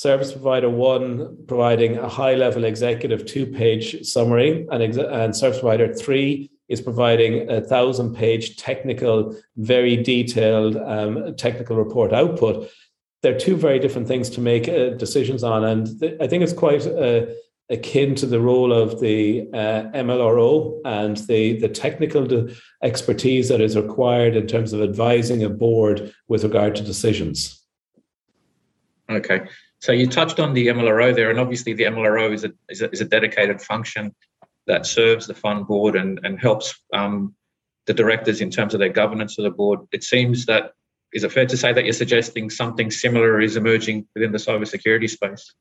service 0.00 0.32
provider 0.32 0.70
one 0.70 1.36
providing 1.46 1.98
a 1.98 2.08
high 2.08 2.34
level 2.34 2.64
executive 2.64 3.26
two 3.26 3.44
page 3.44 4.02
summary, 4.02 4.66
and, 4.72 4.82
ex- 4.82 4.96
and 4.96 5.36
service 5.36 5.60
provider 5.60 5.92
three 5.92 6.50
is 6.70 6.80
providing 6.80 7.50
a 7.50 7.60
thousand 7.60 8.14
page 8.14 8.56
technical, 8.56 9.36
very 9.58 9.96
detailed 9.98 10.78
um, 10.78 11.36
technical 11.36 11.76
report 11.76 12.14
output. 12.14 12.70
They're 13.22 13.38
two 13.38 13.56
very 13.56 13.78
different 13.78 14.08
things 14.08 14.30
to 14.30 14.40
make 14.40 14.70
uh, 14.70 14.90
decisions 14.96 15.44
on. 15.44 15.64
And 15.64 16.00
th- 16.00 16.16
I 16.18 16.26
think 16.26 16.44
it's 16.44 16.54
quite 16.54 16.86
uh, 16.86 17.26
akin 17.68 18.14
to 18.14 18.26
the 18.26 18.40
role 18.40 18.72
of 18.72 19.00
the 19.00 19.50
uh, 19.52 19.82
MLRO 19.92 20.80
and 20.86 21.18
the, 21.28 21.60
the 21.60 21.68
technical 21.68 22.24
de- 22.24 22.54
expertise 22.82 23.50
that 23.50 23.60
is 23.60 23.76
required 23.76 24.34
in 24.34 24.46
terms 24.46 24.72
of 24.72 24.80
advising 24.80 25.44
a 25.44 25.50
board 25.50 26.14
with 26.26 26.42
regard 26.42 26.74
to 26.76 26.82
decisions. 26.82 27.62
Okay. 29.10 29.42
So 29.80 29.92
you 29.92 30.06
touched 30.06 30.38
on 30.38 30.52
the 30.52 30.68
MLRO 30.68 31.14
there, 31.14 31.30
and 31.30 31.40
obviously 31.40 31.72
the 31.72 31.84
MLRO 31.84 32.32
is 32.32 32.44
a, 32.44 32.52
is 32.68 32.82
a, 32.82 32.90
is 32.90 33.00
a 33.00 33.06
dedicated 33.06 33.62
function 33.62 34.14
that 34.66 34.86
serves 34.86 35.26
the 35.26 35.34
fund 35.34 35.66
board 35.66 35.96
and, 35.96 36.20
and 36.22 36.38
helps 36.38 36.74
um, 36.92 37.34
the 37.86 37.94
directors 37.94 38.42
in 38.42 38.50
terms 38.50 38.74
of 38.74 38.80
their 38.80 38.90
governance 38.90 39.38
of 39.38 39.44
the 39.44 39.50
board. 39.50 39.80
It 39.90 40.04
seems 40.04 40.46
that 40.46 40.74
is 41.12 41.24
it 41.24 41.32
fair 41.32 41.46
to 41.46 41.56
say 41.56 41.72
that 41.72 41.84
you're 41.84 41.92
suggesting 41.92 42.50
something 42.50 42.90
similar 42.90 43.40
is 43.40 43.56
emerging 43.56 44.06
within 44.14 44.30
the 44.30 44.38
cybersecurity 44.38 45.10
space? 45.10 45.52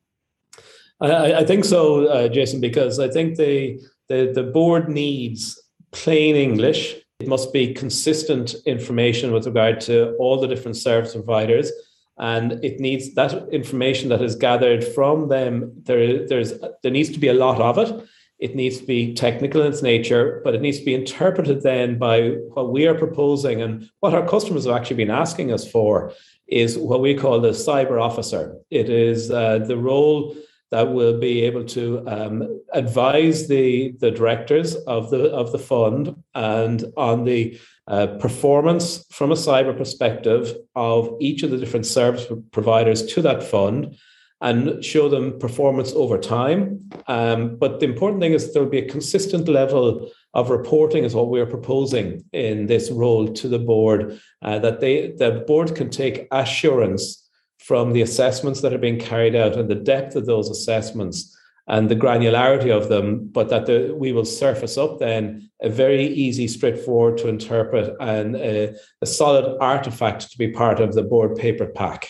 I, 1.02 1.34
I 1.36 1.46
think 1.46 1.66
so, 1.66 2.06
uh, 2.08 2.28
Jason, 2.28 2.62
because 2.62 3.00
I 3.00 3.10
think 3.10 3.38
the, 3.38 3.80
the 4.10 4.32
the 4.36 4.44
board 4.44 4.90
needs 4.90 5.60
plain 5.92 6.36
English. 6.36 6.96
It 7.20 7.28
must 7.28 7.52
be 7.52 7.74
consistent 7.74 8.56
information 8.66 9.32
with 9.32 9.46
regard 9.46 9.82
to 9.82 10.16
all 10.20 10.40
the 10.40 10.48
different 10.48 10.78
service 10.78 11.14
providers 11.14 11.72
and 12.20 12.64
it 12.64 12.80
needs 12.80 13.14
that 13.16 13.50
information 13.50 14.10
that 14.10 14.22
is 14.22 14.36
gathered 14.36 14.84
from 14.84 15.30
them 15.30 15.72
there 15.84 16.28
there's 16.28 16.54
there 16.84 16.92
needs 16.92 17.10
to 17.10 17.20
be 17.20 17.30
a 17.30 17.34
lot 17.34 17.60
of 17.62 17.78
it. 17.78 18.06
It 18.40 18.56
needs 18.56 18.78
to 18.78 18.86
be 18.86 19.14
technical 19.14 19.62
in 19.62 19.68
its 19.68 19.82
nature 19.82 20.42
but 20.44 20.56
it 20.56 20.62
needs 20.62 20.80
to 20.80 20.86
be 20.86 20.94
interpreted 20.94 21.62
then 21.62 21.98
by 21.98 22.30
what 22.54 22.72
we 22.72 22.88
are 22.88 22.96
proposing 22.96 23.62
and 23.62 23.90
what 24.00 24.14
our 24.14 24.28
customers 24.28 24.66
have 24.66 24.76
actually 24.76 24.98
been 24.98 25.12
asking 25.12 25.52
us 25.52 25.70
for 25.70 26.14
is 26.48 26.78
what 26.78 27.02
we 27.02 27.14
call 27.14 27.40
the 27.40 27.50
cyber 27.50 28.02
officer. 28.02 28.58
It 28.70 28.90
is 28.90 29.30
uh, 29.30 29.60
the 29.60 29.78
role 29.78 30.36
that 30.72 30.94
will 30.94 31.20
be 31.20 31.42
able 31.42 31.64
to 31.66 32.08
um, 32.08 32.62
advise 32.74 33.48
the 33.48 33.94
the 34.00 34.12
directors 34.12 34.76
of 34.76 35.10
the 35.10 35.32
of 35.32 35.52
the 35.52 35.60
fund 35.60 36.16
and 36.36 36.86
on 36.96 37.24
the 37.24 37.60
uh, 37.90 38.08
performance 38.20 39.04
from 39.12 39.32
a 39.32 39.36
cyber 39.36 39.76
perspective 39.76 40.56
of 40.76 41.16
each 41.20 41.44
of 41.44 41.52
the 41.52 41.58
different 41.58 41.86
service 41.86 42.28
providers 42.52 43.06
to 43.06 43.22
that 43.22 43.44
fund 43.44 43.98
and 44.42 44.84
show 44.86 45.10
them 45.10 45.38
performance 45.40 45.92
over 45.94 46.18
time. 46.18 46.90
Um, 47.08 47.58
but 47.58 47.80
the 47.80 47.88
important 47.88 48.22
thing 48.22 48.34
is 48.34 48.54
there 48.54 48.64
will 48.64 48.70
be 48.70 48.80
a 48.80 48.90
consistent 48.90 49.48
level 49.48 50.12
of 50.34 50.50
reporting 50.50 51.04
is 51.04 51.16
what 51.16 51.30
we're 51.30 51.46
proposing 51.46 52.24
in 52.32 52.68
this 52.68 52.92
role 52.92 53.28
to 53.34 53.48
the 53.48 53.60
board 53.60 54.20
uh, 54.44 54.60
that 54.60 54.80
they 54.80 55.12
the 55.18 55.44
board 55.48 55.76
can 55.76 55.90
take 55.90 56.28
assurance 56.32 57.28
from 57.58 57.94
the 57.94 58.02
assessments 58.02 58.62
that 58.62 58.74
are 58.74 58.78
being 58.78 59.00
carried 59.00 59.36
out 59.36 59.58
and 59.58 59.68
the 59.68 59.76
depth 59.76 60.16
of 60.16 60.28
those 60.28 60.50
assessments 60.50 61.36
and 61.70 61.88
the 61.88 61.96
granularity 61.96 62.72
of 62.76 62.90
them, 62.90 63.28
but 63.28 63.50
that 63.50 63.68
the, 63.68 63.96
we 63.96 64.12
will 64.12 64.26
surface 64.26 64.76
up 64.78 65.00
then 65.00 65.50
a 65.62 65.70
very 65.70 66.08
easy, 66.08 66.48
straightforward 66.48 67.18
to 67.20 67.28
interpret 67.28 67.96
and 68.00 68.36
a, 68.36 68.76
a 69.02 69.06
solid 69.06 69.58
artifact 69.62 70.32
to 70.32 70.38
be 70.38 70.50
part 70.50 70.80
of 70.80 70.94
the 70.96 71.04
board 71.04 71.36
paper 71.36 71.68
pack. 71.68 72.10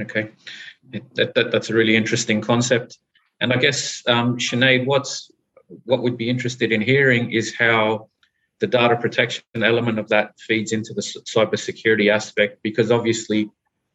Okay, 0.00 0.30
that, 1.14 1.34
that, 1.34 1.50
that's 1.50 1.70
a 1.70 1.74
really 1.74 1.94
interesting 1.94 2.40
concept. 2.40 2.98
And 3.40 3.52
I 3.52 3.56
guess, 3.56 4.02
um, 4.06 4.38
Sinead, 4.38 4.86
what's 4.86 5.30
what 5.84 6.02
we'd 6.02 6.16
be 6.16 6.30
interested 6.30 6.72
in 6.72 6.80
hearing 6.80 7.32
is 7.32 7.54
how 7.54 8.08
the 8.60 8.66
data 8.66 8.96
protection 8.96 9.42
element 9.54 9.98
of 9.98 10.08
that 10.08 10.38
feeds 10.38 10.72
into 10.72 10.94
the 10.94 11.02
cybersecurity 11.02 12.10
aspect, 12.10 12.62
because 12.62 12.90
obviously, 12.90 13.50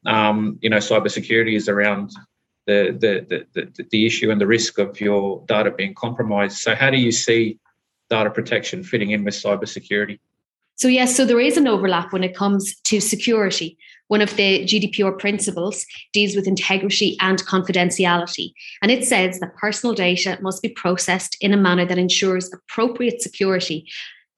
um, 0.05 0.59
you 0.61 0.69
know, 0.69 0.77
cybersecurity 0.77 1.55
is 1.55 1.67
around 1.69 2.11
the, 2.67 2.95
the, 2.99 3.45
the, 3.53 3.85
the, 3.89 4.05
issue 4.05 4.29
and 4.29 4.39
the 4.39 4.47
risk 4.47 4.77
of 4.77 4.99
your 5.01 5.43
data 5.47 5.71
being 5.71 5.93
compromised. 5.93 6.57
So, 6.57 6.75
how 6.75 6.89
do 6.89 6.97
you 6.97 7.11
see 7.11 7.59
data 8.09 8.29
protection 8.29 8.83
fitting 8.83 9.11
in 9.11 9.23
with 9.23 9.33
cybersecurity? 9.33 10.19
So, 10.75 10.87
yes, 10.87 11.15
so 11.15 11.25
there 11.25 11.39
is 11.39 11.57
an 11.57 11.67
overlap 11.67 12.13
when 12.13 12.23
it 12.23 12.35
comes 12.35 12.75
to 12.81 12.99
security. 12.99 13.77
One 14.07 14.21
of 14.21 14.35
the 14.35 14.63
GDPR 14.65 15.17
principles 15.17 15.85
deals 16.11 16.35
with 16.35 16.47
integrity 16.47 17.17
and 17.21 17.43
confidentiality, 17.45 18.51
and 18.81 18.91
it 18.91 19.05
says 19.05 19.39
that 19.39 19.55
personal 19.55 19.95
data 19.95 20.37
must 20.41 20.61
be 20.61 20.69
processed 20.69 21.37
in 21.39 21.53
a 21.53 21.57
manner 21.57 21.85
that 21.85 21.97
ensures 21.97 22.51
appropriate 22.53 23.21
security 23.21 23.87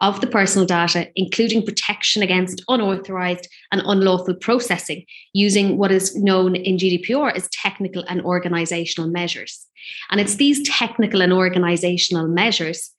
of 0.04 0.20
the 0.20 0.28
personal 0.28 0.68
data, 0.68 1.08
including 1.16 1.66
protection 1.66 2.22
against 2.22 2.62
unauthorized 2.68 3.48
and 3.72 3.82
unlawful 3.86 4.36
processing, 4.36 5.06
using 5.32 5.78
what 5.78 5.94
is 5.94 6.14
known 6.18 6.58
in 6.58 6.76
GDPR 6.76 7.34
as 7.34 7.48
technical 7.50 8.04
and 8.10 8.22
organizational 8.22 9.10
measures. 9.10 9.66
And 10.12 10.20
it's 10.20 10.36
these 10.36 10.62
technical 10.68 11.22
and 11.22 11.32
organizational 11.32 12.28
measures 12.28 12.92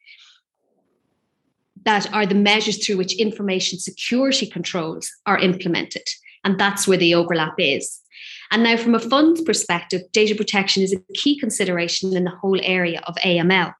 that 1.84 2.11
are 2.14 2.25
the 2.25 2.34
measures 2.34 2.84
through 2.84 2.96
which 2.96 3.14
information 3.20 3.78
security 3.78 4.46
controls 4.46 5.11
are 5.26 5.38
implemented. 5.38 6.08
And 6.42 6.58
that's 6.58 6.88
where 6.88 6.96
the 6.96 7.14
overlap 7.14 7.54
is. 7.58 8.00
And 8.50 8.62
now, 8.62 8.78
from 8.78 8.94
a 8.94 9.00
fund's 9.00 9.42
perspective, 9.42 10.00
data 10.12 10.34
protection 10.34 10.82
is 10.82 10.94
a 10.94 11.12
key 11.14 11.38
consideration 11.38 12.16
in 12.16 12.25
the 12.25 12.30
whole 12.30 12.61
area 12.62 13.02
of 13.06 13.16
AML. 13.16 13.75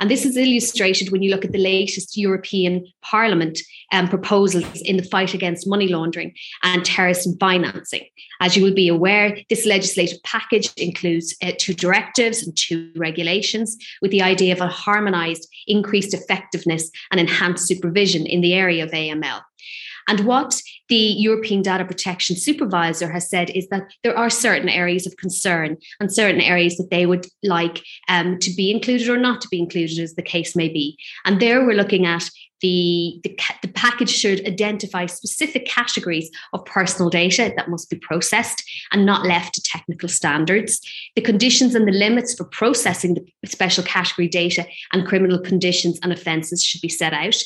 And 0.00 0.10
this 0.10 0.24
is 0.24 0.36
illustrated 0.36 1.10
when 1.10 1.22
you 1.22 1.30
look 1.30 1.44
at 1.44 1.52
the 1.52 1.58
latest 1.58 2.16
European 2.16 2.86
Parliament 3.02 3.58
um, 3.92 4.08
proposals 4.08 4.80
in 4.82 4.96
the 4.96 5.02
fight 5.02 5.34
against 5.34 5.68
money 5.68 5.88
laundering 5.88 6.34
and 6.62 6.84
terrorism 6.84 7.36
financing. 7.38 8.04
As 8.40 8.56
you 8.56 8.62
will 8.62 8.74
be 8.74 8.88
aware, 8.88 9.38
this 9.48 9.64
legislative 9.64 10.22
package 10.22 10.70
includes 10.76 11.34
uh, 11.42 11.52
two 11.58 11.74
directives 11.74 12.42
and 12.42 12.56
two 12.56 12.90
regulations 12.96 13.76
with 14.02 14.10
the 14.10 14.22
idea 14.22 14.52
of 14.52 14.60
a 14.60 14.68
harmonized, 14.68 15.48
increased 15.66 16.12
effectiveness 16.12 16.90
and 17.10 17.20
enhanced 17.20 17.66
supervision 17.66 18.26
in 18.26 18.40
the 18.40 18.54
area 18.54 18.84
of 18.84 18.90
AML. 18.90 19.40
And 20.08 20.20
what 20.20 20.60
the 20.88 20.96
European 20.96 21.62
Data 21.62 21.84
Protection 21.84 22.36
Supervisor 22.36 23.10
has 23.10 23.28
said 23.28 23.50
is 23.50 23.68
that 23.68 23.90
there 24.02 24.16
are 24.16 24.30
certain 24.30 24.68
areas 24.68 25.06
of 25.06 25.16
concern 25.16 25.76
and 26.00 26.12
certain 26.12 26.40
areas 26.40 26.76
that 26.76 26.90
they 26.90 27.06
would 27.06 27.26
like 27.42 27.82
um, 28.08 28.38
to 28.38 28.50
be 28.54 28.70
included 28.70 29.08
or 29.08 29.16
not 29.16 29.40
to 29.40 29.48
be 29.48 29.58
included, 29.58 29.98
as 29.98 30.14
the 30.14 30.22
case 30.22 30.54
may 30.54 30.68
be. 30.68 30.96
And 31.24 31.40
there 31.40 31.64
we're 31.64 31.74
looking 31.74 32.06
at 32.06 32.28
the, 32.62 33.20
the, 33.22 33.38
the, 33.60 33.68
package 33.68 34.08
should 34.08 34.46
identify 34.46 35.04
specific 35.04 35.66
categories 35.66 36.30
of 36.54 36.64
personal 36.64 37.10
data 37.10 37.52
that 37.54 37.68
must 37.68 37.90
be 37.90 37.98
processed 37.98 38.62
and 38.92 39.04
not 39.04 39.26
left 39.26 39.54
to 39.54 39.62
technical 39.62 40.08
standards. 40.08 40.80
The 41.16 41.22
conditions 41.22 41.74
and 41.74 41.86
the 41.86 41.92
limits 41.92 42.34
for 42.34 42.44
processing 42.44 43.14
the 43.14 43.48
special 43.48 43.84
category 43.84 44.28
data 44.28 44.66
and 44.92 45.06
criminal 45.06 45.38
conditions 45.38 45.98
and 46.02 46.12
offences 46.12 46.64
should 46.64 46.80
be 46.80 46.88
set 46.88 47.12
out. 47.12 47.36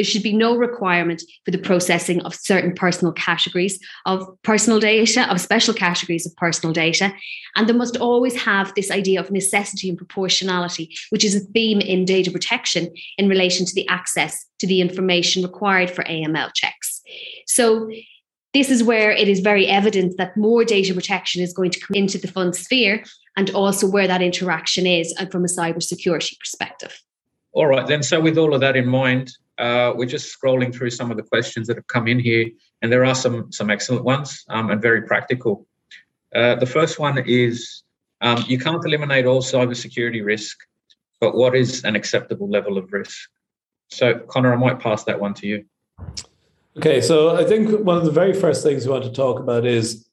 There 0.00 0.04
should 0.06 0.22
be 0.22 0.32
no 0.32 0.56
requirement 0.56 1.22
for 1.44 1.50
the 1.50 1.58
processing 1.58 2.22
of 2.22 2.34
certain 2.34 2.72
personal 2.72 3.12
categories 3.12 3.78
of 4.06 4.26
personal 4.42 4.80
data, 4.80 5.30
of 5.30 5.42
special 5.42 5.74
categories 5.74 6.24
of 6.24 6.34
personal 6.36 6.72
data. 6.72 7.12
And 7.54 7.68
there 7.68 7.76
must 7.76 7.98
always 7.98 8.34
have 8.42 8.74
this 8.74 8.90
idea 8.90 9.20
of 9.20 9.30
necessity 9.30 9.90
and 9.90 9.98
proportionality, 9.98 10.96
which 11.10 11.22
is 11.22 11.34
a 11.34 11.40
theme 11.40 11.82
in 11.82 12.06
data 12.06 12.30
protection 12.30 12.90
in 13.18 13.28
relation 13.28 13.66
to 13.66 13.74
the 13.74 13.86
access 13.88 14.46
to 14.60 14.66
the 14.66 14.80
information 14.80 15.42
required 15.42 15.90
for 15.90 16.02
AML 16.04 16.54
checks. 16.54 17.02
So 17.46 17.90
this 18.54 18.70
is 18.70 18.82
where 18.82 19.10
it 19.10 19.28
is 19.28 19.40
very 19.40 19.66
evident 19.66 20.16
that 20.16 20.34
more 20.34 20.64
data 20.64 20.94
protection 20.94 21.42
is 21.42 21.52
going 21.52 21.72
to 21.72 21.80
come 21.80 21.94
into 21.94 22.16
the 22.16 22.26
fund 22.26 22.56
sphere 22.56 23.04
and 23.36 23.50
also 23.50 23.86
where 23.86 24.06
that 24.06 24.22
interaction 24.22 24.86
is 24.86 25.12
from 25.30 25.44
a 25.44 25.48
cybersecurity 25.48 26.38
perspective. 26.38 27.02
All 27.52 27.66
right, 27.66 27.86
then. 27.86 28.02
So, 28.02 28.18
with 28.18 28.38
all 28.38 28.54
of 28.54 28.60
that 28.60 28.76
in 28.76 28.86
mind, 28.86 29.32
uh, 29.60 29.92
we're 29.94 30.06
just 30.06 30.34
scrolling 30.34 30.74
through 30.74 30.90
some 30.90 31.10
of 31.10 31.16
the 31.16 31.22
questions 31.22 31.66
that 31.66 31.76
have 31.76 31.86
come 31.86 32.08
in 32.08 32.18
here, 32.18 32.48
and 32.80 32.90
there 32.90 33.04
are 33.04 33.14
some 33.14 33.52
some 33.52 33.70
excellent 33.70 34.04
ones 34.04 34.44
um, 34.48 34.70
and 34.70 34.80
very 34.80 35.02
practical. 35.02 35.66
Uh, 36.34 36.54
the 36.54 36.66
first 36.66 36.98
one 36.98 37.18
is 37.26 37.82
um, 38.22 38.42
you 38.48 38.58
can't 38.58 38.84
eliminate 38.84 39.26
all 39.26 39.42
cybersecurity 39.42 40.24
risk, 40.24 40.56
but 41.20 41.34
what 41.34 41.54
is 41.54 41.84
an 41.84 41.94
acceptable 41.94 42.48
level 42.48 42.78
of 42.78 42.90
risk? 42.92 43.28
So, 43.90 44.14
Connor, 44.28 44.54
I 44.54 44.56
might 44.56 44.78
pass 44.80 45.04
that 45.04 45.20
one 45.20 45.34
to 45.34 45.46
you. 45.46 45.64
Okay, 46.78 47.00
so 47.00 47.36
I 47.36 47.44
think 47.44 47.84
one 47.84 47.98
of 47.98 48.04
the 48.04 48.12
very 48.12 48.32
first 48.32 48.62
things 48.62 48.86
we 48.86 48.92
want 48.92 49.04
to 49.04 49.12
talk 49.12 49.40
about 49.40 49.66
is 49.66 50.08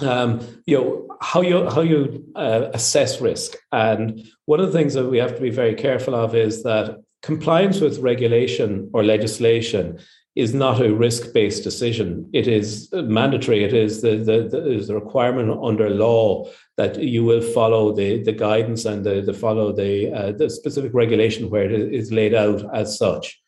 um, 0.00 0.40
you 0.66 0.76
know 0.76 1.16
how 1.20 1.40
you 1.40 1.70
how 1.70 1.82
you 1.82 2.24
uh, 2.34 2.70
assess 2.74 3.20
risk, 3.20 3.54
and 3.70 4.26
one 4.46 4.58
of 4.58 4.72
the 4.72 4.76
things 4.76 4.94
that 4.94 5.06
we 5.06 5.18
have 5.18 5.36
to 5.36 5.40
be 5.40 5.50
very 5.50 5.74
careful 5.76 6.16
of 6.16 6.34
is 6.34 6.64
that 6.64 6.98
compliance 7.22 7.80
with 7.80 7.98
regulation 7.98 8.90
or 8.92 9.04
legislation 9.04 9.98
is 10.34 10.54
not 10.54 10.80
a 10.80 10.94
risk-based 10.94 11.62
decision. 11.62 12.28
It 12.32 12.48
is 12.48 12.88
mandatory. 12.92 13.64
It 13.64 13.74
is 13.74 14.00
the, 14.00 14.16
the, 14.16 14.48
the, 14.48 14.72
is 14.72 14.88
the 14.88 14.94
requirement 14.94 15.58
under 15.62 15.90
law 15.90 16.46
that 16.78 16.98
you 16.98 17.22
will 17.22 17.42
follow 17.42 17.92
the, 17.92 18.22
the 18.22 18.32
guidance 18.32 18.86
and 18.86 19.04
the, 19.04 19.20
the 19.20 19.34
follow 19.34 19.72
the, 19.72 20.10
uh, 20.10 20.32
the 20.32 20.48
specific 20.48 20.94
regulation 20.94 21.50
where 21.50 21.70
it 21.70 21.94
is 21.94 22.10
laid 22.10 22.34
out 22.34 22.64
as 22.74 22.98
such. 22.98 23.40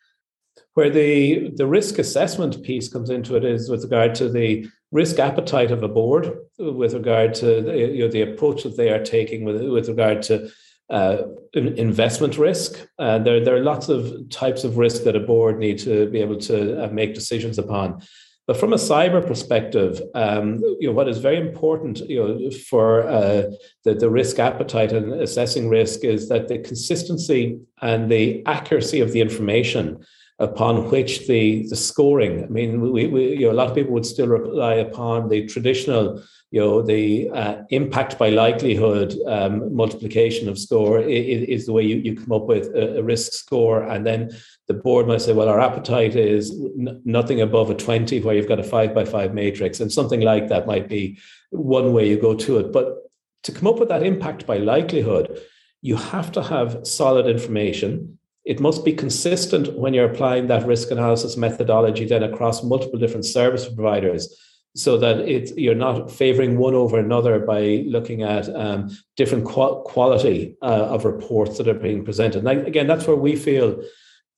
Where 0.75 0.91
the, 0.91 1.53
the 1.55 1.67
risk 1.67 1.99
assessment 1.99 2.63
piece 2.63 2.93
comes 2.93 3.09
into 3.09 3.37
it 3.37 3.45
is 3.45 3.71
with 3.71 3.85
regard 3.85 4.15
to 4.17 4.29
the 4.29 4.69
risk 4.93 5.19
appetite 5.19 5.71
of 5.71 5.83
a 5.83 5.89
board, 5.89 6.37
with 6.59 6.93
regard 6.93 7.33
to 7.35 7.63
the, 7.63 7.77
you 7.79 8.05
know, 8.05 8.11
the 8.11 8.23
approach 8.23 8.65
that 8.65 8.77
they 8.77 8.91
are 8.91 9.03
taking 9.03 9.45
with, 9.45 9.63
with 9.63 9.89
regard 9.89 10.21
to 10.23 10.51
uh, 10.91 11.19
investment 11.55 12.37
risk. 12.37 12.87
Uh, 12.99 13.19
there, 13.19 13.43
there 13.45 13.57
are 13.57 13.63
lots 13.63 13.89
of 13.89 14.29
types 14.31 14.65
of 14.65 14.77
risk 14.77 15.05
that 15.05 15.17
a 15.17 15.21
board 15.21 15.59
need 15.59 15.79
to 15.79 16.09
be 16.11 16.21
able 16.21 16.39
to 16.39 16.85
uh, 16.85 16.89
make 16.89 17.15
decisions 17.15 17.59
upon. 17.59 18.03
But 18.47 18.59
from 18.59 18.75
a 18.75 18.77
cyber 18.77 19.27
perspective, 19.27 20.03
um, 20.15 20.59
you 20.79 20.89
know, 20.89 20.93
what 20.93 21.09
is 21.09 21.19
very 21.19 21.39
important 21.39 22.01
you 22.01 22.19
know, 22.19 22.51
for 22.69 23.09
uh, 23.09 23.45
the, 23.85 23.95
the 23.95 24.11
risk 24.11 24.39
appetite 24.39 24.93
and 24.93 25.15
assessing 25.15 25.71
risk 25.71 26.05
is 26.05 26.29
that 26.29 26.49
the 26.49 26.59
consistency 26.59 27.59
and 27.81 28.11
the 28.11 28.45
accuracy 28.45 29.01
of 29.01 29.13
the 29.13 29.23
information 29.23 30.05
upon 30.39 30.91
which 30.91 31.27
the, 31.27 31.67
the 31.69 31.77
scoring, 31.77 32.45
I 32.45 32.49
mean, 32.49 32.81
we, 32.93 33.07
we, 33.07 33.37
you 33.37 33.47
know, 33.47 33.53
a 33.53 33.55
lot 33.55 33.69
of 33.69 33.75
people 33.75 33.95
would 33.95 34.05
still 34.05 34.27
rely 34.27 34.75
upon 34.75 35.29
the 35.29 35.47
traditional 35.47 36.23
you 36.55 36.61
know 36.61 36.83
the 36.83 37.29
uh, 37.31 37.63
impact 37.71 38.17
by 38.17 38.29
likelihood 38.29 39.19
um, 39.27 39.75
multiplication 39.75 40.49
of 40.49 40.57
score 40.57 41.01
is, 41.01 41.49
is, 41.49 41.67
the 41.67 41.73
way 41.73 41.83
you, 41.83 41.97
you 41.97 42.15
come 42.15 42.31
up 42.31 42.47
with 42.47 42.67
a, 42.77 42.99
a, 42.99 43.03
risk 43.03 43.33
score. 43.33 43.83
And 43.83 44.07
then 44.07 44.31
the 44.69 44.75
board 44.75 45.09
might 45.09 45.21
say 45.21 45.33
well 45.33 45.49
our 45.49 45.59
appetite 45.59 46.15
is 46.15 46.53
n- 46.53 47.03
nothing 47.05 47.41
above 47.41 47.71
a 47.71 47.75
20 47.75 48.21
where 48.21 48.37
you've 48.37 48.47
got 48.47 48.61
a 48.61 48.63
5 48.63 48.95
by 48.95 49.05
5 49.05 49.35
matrix. 49.35 49.81
And 49.81 49.91
something 49.91 50.21
like 50.21 50.47
that 50.47 50.65
might 50.65 50.89
be 50.89 51.19
one 51.51 51.93
way 51.93 52.09
you 52.09 52.21
go 52.21 52.37
to 52.37 52.59
it. 52.59 52.73
But 52.73 52.99
to 53.43 53.51
come 53.51 53.67
up 53.67 53.81
with 53.81 53.89
that 53.89 54.05
impact 54.05 54.47
by 54.47 54.59
likelihood 54.59 55.41
you 55.83 55.97
have 55.97 56.31
to 56.33 56.43
have 56.43 56.87
solid 56.87 57.27
information. 57.27 58.19
It 58.45 58.61
must 58.61 58.85
be 58.85 58.93
consistent 58.93 59.77
when 59.77 59.93
you're 59.93 60.11
applying 60.11 60.47
that 60.47 60.67
risk 60.67 60.93
analysis 60.93 61.37
methodology 61.37 62.07
then 62.07 62.23
across 62.23 62.63
multiple 62.63 62.99
different 62.99 63.27
service 63.27 63.69
providers 63.69 64.35
so 64.77 64.99
that 64.99 65.21
it's 65.21 65.53
you're 65.57 65.75
not 65.75 66.11
favoring 66.11 66.59
one 66.59 66.75
over 66.75 66.99
another 66.99 67.39
by 67.39 67.85
looking 67.87 68.23
at 68.23 68.49
um, 68.55 68.91
different 69.17 69.45
quality 69.45 70.57
uh, 70.63 70.87
of 70.91 71.05
reports 71.05 71.59
that 71.59 71.69
are 71.69 71.75
being 71.75 72.05
presented. 72.05 72.45
And 72.45 72.67
again, 72.67 72.87
that's 72.87 73.07
where 73.07 73.17
we 73.17 73.37
feel 73.37 73.83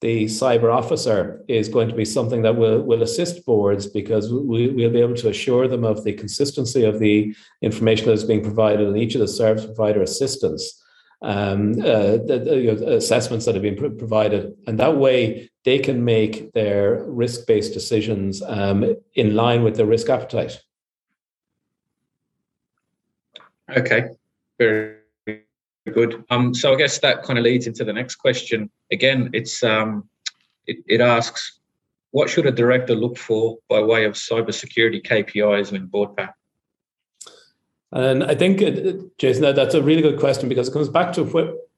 the 0.02 0.26
cyber 0.26 0.72
officer 0.72 1.42
is 1.48 1.70
going 1.70 1.88
to 1.88 1.94
be 1.94 2.04
something 2.04 2.42
that 2.42 2.56
will, 2.56 2.82
will 2.82 3.02
assist 3.02 3.46
boards 3.46 3.86
because 3.86 4.30
we, 4.30 4.68
we'll 4.68 4.90
be 4.90 5.00
able 5.00 5.14
to 5.14 5.30
assure 5.30 5.66
them 5.68 5.84
of 5.84 6.04
the 6.04 6.12
consistency 6.12 6.84
of 6.84 6.98
the 6.98 7.34
information 7.62 8.06
that 8.06 8.12
is 8.12 8.24
being 8.24 8.42
provided 8.42 8.86
in 8.86 8.96
each 8.96 9.14
of 9.14 9.22
the 9.22 9.28
service 9.28 9.64
provider 9.64 10.02
assistance 10.02 10.82
um, 11.22 11.72
uh, 11.80 12.18
the, 12.18 12.42
the 12.44 12.56
you 12.56 12.74
know, 12.74 12.96
assessments 12.96 13.44
that 13.46 13.54
have 13.54 13.62
been 13.62 13.76
provided. 13.76 14.54
And 14.66 14.78
that 14.78 14.96
way 14.96 15.50
they 15.64 15.78
can 15.78 16.04
make 16.04 16.52
their 16.52 17.04
risk 17.04 17.46
based 17.46 17.72
decisions 17.72 18.42
um, 18.42 18.96
in 19.14 19.34
line 19.34 19.64
with 19.64 19.76
their 19.76 19.86
risk 19.86 20.08
appetite. 20.08 20.60
Okay, 23.76 24.10
very 24.58 24.98
good. 25.92 26.24
Um, 26.30 26.54
so 26.54 26.72
I 26.72 26.76
guess 26.76 26.98
that 27.00 27.24
kind 27.24 27.38
of 27.38 27.44
leads 27.44 27.66
into 27.66 27.84
the 27.84 27.92
next 27.92 28.16
question. 28.16 28.70
Again, 28.92 29.30
it's 29.32 29.64
um, 29.64 30.08
it, 30.68 30.78
it 30.86 31.00
asks, 31.00 31.58
what 32.12 32.30
should 32.30 32.46
a 32.46 32.52
director 32.52 32.94
look 32.94 33.18
for 33.18 33.58
by 33.68 33.82
way 33.82 34.04
of 34.04 34.14
cybersecurity 34.14 35.04
KPIs 35.04 35.72
when 35.72 35.86
board 35.86 36.16
pack? 36.16 36.35
And 37.96 38.24
I 38.24 38.34
think, 38.34 38.60
Jason, 39.18 39.42
that's 39.54 39.74
a 39.74 39.82
really 39.82 40.02
good 40.02 40.20
question 40.20 40.48
because 40.48 40.68
it 40.68 40.72
comes 40.72 40.88
back 40.88 41.12
to 41.14 41.24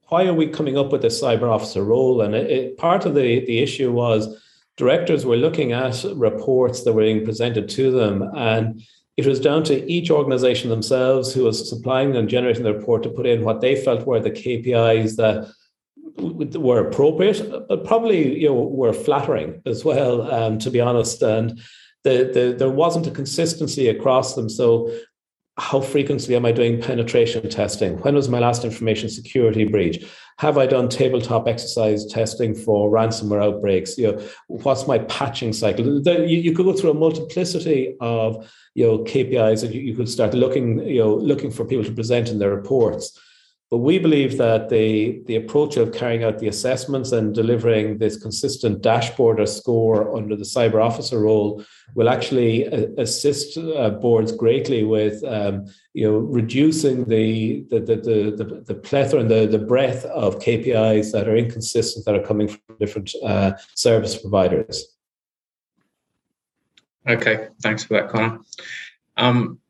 why 0.08 0.26
are 0.26 0.34
we 0.34 0.48
coming 0.48 0.76
up 0.76 0.90
with 0.90 1.02
this 1.02 1.22
cyber 1.22 1.50
officer 1.50 1.84
role? 1.84 2.22
And 2.22 2.34
it, 2.34 2.50
it, 2.50 2.78
part 2.78 3.06
of 3.06 3.14
the, 3.14 3.44
the 3.46 3.58
issue 3.58 3.92
was 3.92 4.42
directors 4.76 5.24
were 5.24 5.36
looking 5.36 5.72
at 5.72 6.04
reports 6.14 6.84
that 6.84 6.92
were 6.92 7.02
being 7.02 7.24
presented 7.24 7.68
to 7.68 7.90
them 7.90 8.22
and 8.36 8.82
it 9.16 9.26
was 9.26 9.40
down 9.40 9.64
to 9.64 9.84
each 9.90 10.12
organization 10.12 10.70
themselves 10.70 11.34
who 11.34 11.42
was 11.42 11.68
supplying 11.68 12.14
and 12.14 12.28
generating 12.28 12.62
the 12.62 12.72
report 12.72 13.02
to 13.02 13.08
put 13.08 13.26
in 13.26 13.42
what 13.42 13.60
they 13.60 13.74
felt 13.74 14.06
were 14.06 14.20
the 14.20 14.30
KPIs 14.30 15.16
that 15.16 15.52
were 16.56 16.86
appropriate, 16.86 17.66
but 17.68 17.84
probably 17.84 18.38
you 18.38 18.48
know 18.48 18.54
were 18.54 18.92
flattering 18.92 19.60
as 19.66 19.84
well, 19.84 20.22
um, 20.32 20.58
to 20.60 20.70
be 20.70 20.80
honest. 20.80 21.20
And 21.20 21.60
the, 22.04 22.30
the, 22.32 22.54
there 22.56 22.70
wasn't 22.70 23.08
a 23.08 23.10
consistency 23.10 23.88
across 23.88 24.36
them. 24.36 24.48
So 24.48 24.88
how 25.58 25.80
frequently 25.80 26.36
am 26.36 26.46
I 26.46 26.52
doing 26.52 26.80
penetration 26.80 27.48
testing? 27.50 27.98
When 27.98 28.14
was 28.14 28.28
my 28.28 28.38
last 28.38 28.64
information 28.64 29.08
security 29.08 29.64
breach? 29.64 30.06
Have 30.38 30.56
I 30.56 30.66
done 30.66 30.88
tabletop 30.88 31.48
exercise 31.48 32.06
testing 32.06 32.54
for 32.54 32.88
ransomware 32.90 33.42
outbreaks? 33.42 33.98
You 33.98 34.12
know, 34.12 34.22
what's 34.46 34.86
my 34.86 34.98
patching 35.00 35.52
cycle? 35.52 36.00
You, 36.06 36.54
could 36.54 36.64
go 36.64 36.72
through 36.72 36.92
a 36.92 36.94
multiplicity 36.94 37.96
of 38.00 38.48
you 38.74 38.86
know 38.86 38.98
KPIs, 38.98 39.72
you, 39.72 39.80
you 39.80 39.96
could 39.96 40.08
start 40.08 40.32
looking 40.32 40.78
you 40.86 41.00
know 41.00 41.14
looking 41.14 41.50
for 41.50 41.64
people 41.64 41.84
to 41.84 41.92
present 41.92 42.28
in 42.28 42.38
their 42.38 42.54
reports. 42.54 43.18
But 43.70 43.78
we 43.78 43.98
believe 43.98 44.38
that 44.38 44.70
the, 44.70 45.20
the 45.26 45.36
approach 45.36 45.76
of 45.76 45.92
carrying 45.92 46.24
out 46.24 46.38
the 46.38 46.48
assessments 46.48 47.12
and 47.12 47.34
delivering 47.34 47.98
this 47.98 48.16
consistent 48.16 48.80
dashboard 48.80 49.38
or 49.38 49.46
score 49.46 50.16
under 50.16 50.36
the 50.36 50.44
cyber 50.44 50.82
officer 50.82 51.20
role 51.20 51.62
will 51.94 52.08
actually 52.08 52.66
uh, 52.66 52.86
assist 52.96 53.58
uh, 53.58 53.90
boards 53.90 54.32
greatly 54.32 54.84
with 54.84 55.22
um, 55.24 55.66
you 55.92 56.10
know 56.10 56.16
reducing 56.16 57.04
the 57.04 57.66
the, 57.68 57.80
the, 57.80 57.96
the, 57.96 58.64
the, 58.66 58.74
plethora 58.74 59.20
and 59.20 59.30
the, 59.30 59.46
the 59.46 59.58
breadth 59.58 60.06
of 60.06 60.38
KPIs 60.38 61.12
that 61.12 61.28
are 61.28 61.36
inconsistent 61.36 62.06
that 62.06 62.14
are 62.14 62.26
coming 62.26 62.48
from 62.48 62.60
different 62.80 63.14
uh, 63.22 63.52
service 63.74 64.16
providers. 64.16 64.96
Okay, 67.06 67.48
thanks 67.62 67.84
for 67.84 67.94
that, 67.94 68.08
Connor. 68.08 68.40
Um, 69.18 69.60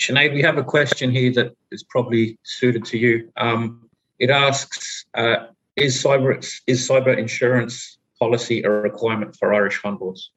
Sinead, 0.00 0.32
we 0.32 0.42
have 0.42 0.58
a 0.58 0.64
question 0.64 1.10
here 1.10 1.32
that 1.32 1.56
is 1.72 1.82
probably 1.82 2.38
suited 2.44 2.84
to 2.86 2.98
you. 2.98 3.32
Um, 3.36 3.88
it 4.18 4.30
asks, 4.30 5.06
uh, 5.14 5.46
is 5.76 6.02
cyber 6.02 6.36
is 6.66 6.88
cyber 6.88 7.16
insurance 7.16 7.98
policy 8.18 8.62
a 8.62 8.70
requirement 8.70 9.36
for 9.36 9.54
Irish 9.54 9.76
fund 9.78 9.98
boards? 9.98 10.30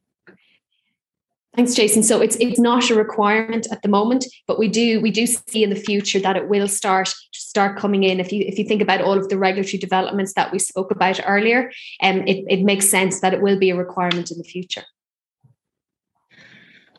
Thanks, 1.56 1.74
Jason. 1.74 2.02
So 2.02 2.22
it's 2.22 2.38
it's 2.38 2.60
not 2.60 2.90
a 2.90 2.96
requirement 2.96 3.68
at 3.72 3.82
the 3.82 3.90
moment, 3.90 4.26
but 4.48 4.58
we 4.58 4.70
do 4.70 5.02
we 5.02 5.12
do 5.12 5.28
see 5.28 5.64
in 5.64 5.70
the 5.70 5.76
future 5.76 6.20
that 6.20 6.38
it 6.38 6.48
will 6.48 6.68
start 6.68 7.14
start 7.34 7.78
coming 7.78 8.04
in. 8.04 8.20
If 8.20 8.32
you 8.32 8.46
if 8.48 8.58
you 8.58 8.64
think 8.64 8.82
about 8.82 9.02
all 9.02 9.18
of 9.18 9.28
the 9.28 9.38
regulatory 9.38 9.78
developments 9.78 10.34
that 10.36 10.52
we 10.52 10.60
spoke 10.60 10.92
about 10.92 11.20
earlier, 11.26 11.72
um, 12.02 12.22
it, 12.26 12.46
it 12.48 12.64
makes 12.64 12.88
sense 12.88 13.20
that 13.20 13.34
it 13.34 13.42
will 13.42 13.60
be 13.60 13.70
a 13.70 13.76
requirement 13.76 14.32
in 14.32 14.38
the 14.38 14.46
future. 14.46 14.84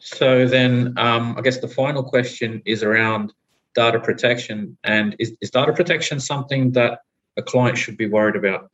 So 0.05 0.49
then, 0.49 0.95
um, 0.97 1.37
I 1.39 1.43
guess 1.43 1.59
the 1.59 1.69
final 1.69 2.03
question 2.03 2.61
is 2.67 2.83
around 2.83 3.33
data 3.77 4.01
protection. 4.01 4.77
And 4.83 5.15
is, 5.21 5.33
is 5.41 5.51
data 5.51 5.73
protection 5.73 6.19
something 6.19 6.73
that 6.73 7.01
a 7.37 7.43
client 7.43 7.79
should 7.79 7.97
be 7.97 8.09
worried 8.09 8.35
about 8.35 8.69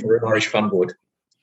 for 0.00 0.16
an 0.16 0.22
Irish 0.28 0.46
fund 0.48 0.70
board? 0.70 0.92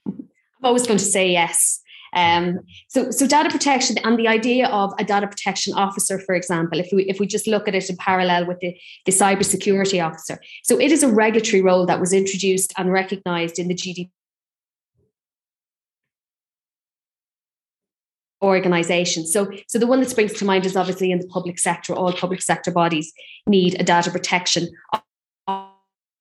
I'm 0.05 0.29
always 0.61 0.85
going 0.85 0.99
to 0.99 1.03
say 1.03 1.31
yes. 1.31 1.81
Um, 2.13 2.59
so, 2.89 3.09
so 3.09 3.25
data 3.25 3.49
protection 3.49 3.97
and 4.03 4.19
the 4.19 4.27
idea 4.27 4.67
of 4.67 4.93
a 4.99 5.03
data 5.03 5.25
protection 5.25 5.73
officer, 5.73 6.19
for 6.19 6.35
example, 6.35 6.79
if 6.79 6.89
we 6.91 7.03
if 7.05 7.19
we 7.19 7.25
just 7.25 7.47
look 7.47 7.67
at 7.67 7.73
it 7.73 7.89
in 7.89 7.97
parallel 7.97 8.45
with 8.45 8.59
the, 8.59 8.77
the 9.05 9.13
cybersecurity 9.13 10.05
officer, 10.05 10.37
so 10.63 10.79
it 10.79 10.91
is 10.91 11.03
a 11.03 11.07
regulatory 11.07 11.61
role 11.61 11.85
that 11.85 12.01
was 12.01 12.11
introduced 12.11 12.73
and 12.77 12.91
recognised 12.91 13.57
in 13.57 13.69
the 13.69 13.73
GDPR 18.41 18.47
organization. 18.47 19.25
So, 19.25 19.51
so 19.67 19.79
the 19.79 19.87
one 19.87 19.99
that 20.01 20.09
springs 20.09 20.33
to 20.33 20.45
mind 20.45 20.65
is 20.65 20.75
obviously 20.75 21.11
in 21.11 21.19
the 21.19 21.27
public 21.27 21.59
sector. 21.59 21.93
All 21.93 22.13
public 22.13 22.41
sector 22.41 22.71
bodies 22.71 23.11
need 23.47 23.79
a 23.79 23.83
data 23.83 24.11
protection 24.11 24.69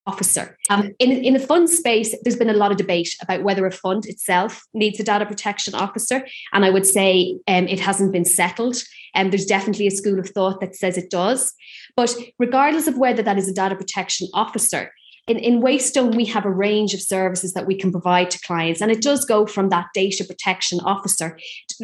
officer. 0.06 0.56
Um, 0.70 0.90
in, 0.98 1.12
in 1.12 1.35
the 1.35 1.40
fund 1.40 1.68
space, 1.68 2.14
there's 2.22 2.37
been 2.37 2.50
a 2.50 2.54
lot 2.54 2.72
of 2.72 2.78
debate 2.78 3.14
about 3.22 3.42
whether 3.42 3.66
a 3.66 3.70
fund 3.70 4.06
itself 4.06 4.62
needs 4.72 4.98
a 4.98 5.04
data 5.04 5.26
protection 5.26 5.74
officer. 5.74 6.26
And 6.52 6.64
I 6.64 6.70
would 6.70 6.87
say 6.87 7.38
um, 7.46 7.68
it 7.68 7.80
hasn't 7.80 8.12
been 8.12 8.24
settled. 8.24 8.83
And 9.14 9.26
um, 9.26 9.30
there's 9.30 9.46
definitely 9.46 9.87
a 9.87 9.90
school 9.90 10.18
of 10.18 10.28
thought 10.30 10.61
that 10.61 10.74
says 10.74 10.96
it 10.96 11.11
does. 11.11 11.52
But 11.96 12.14
regardless 12.38 12.87
of 12.87 12.96
whether 12.96 13.22
that 13.22 13.38
is 13.38 13.48
a 13.48 13.52
data 13.52 13.74
protection 13.74 14.28
officer, 14.33 14.92
in, 15.31 15.38
in 15.38 15.62
Waystone, 15.62 16.16
we 16.16 16.25
have 16.25 16.45
a 16.45 16.51
range 16.51 16.93
of 16.93 17.01
services 17.01 17.53
that 17.53 17.64
we 17.64 17.77
can 17.77 17.93
provide 17.93 18.33
to 18.33 18.40
clients. 18.40 18.81
And 18.81 18.90
it 18.90 19.01
does 19.01 19.25
go 19.25 19.47
from 19.47 19.69
that 19.69 19.87
data 19.95 20.25
protection 20.25 20.81
officer 20.81 21.38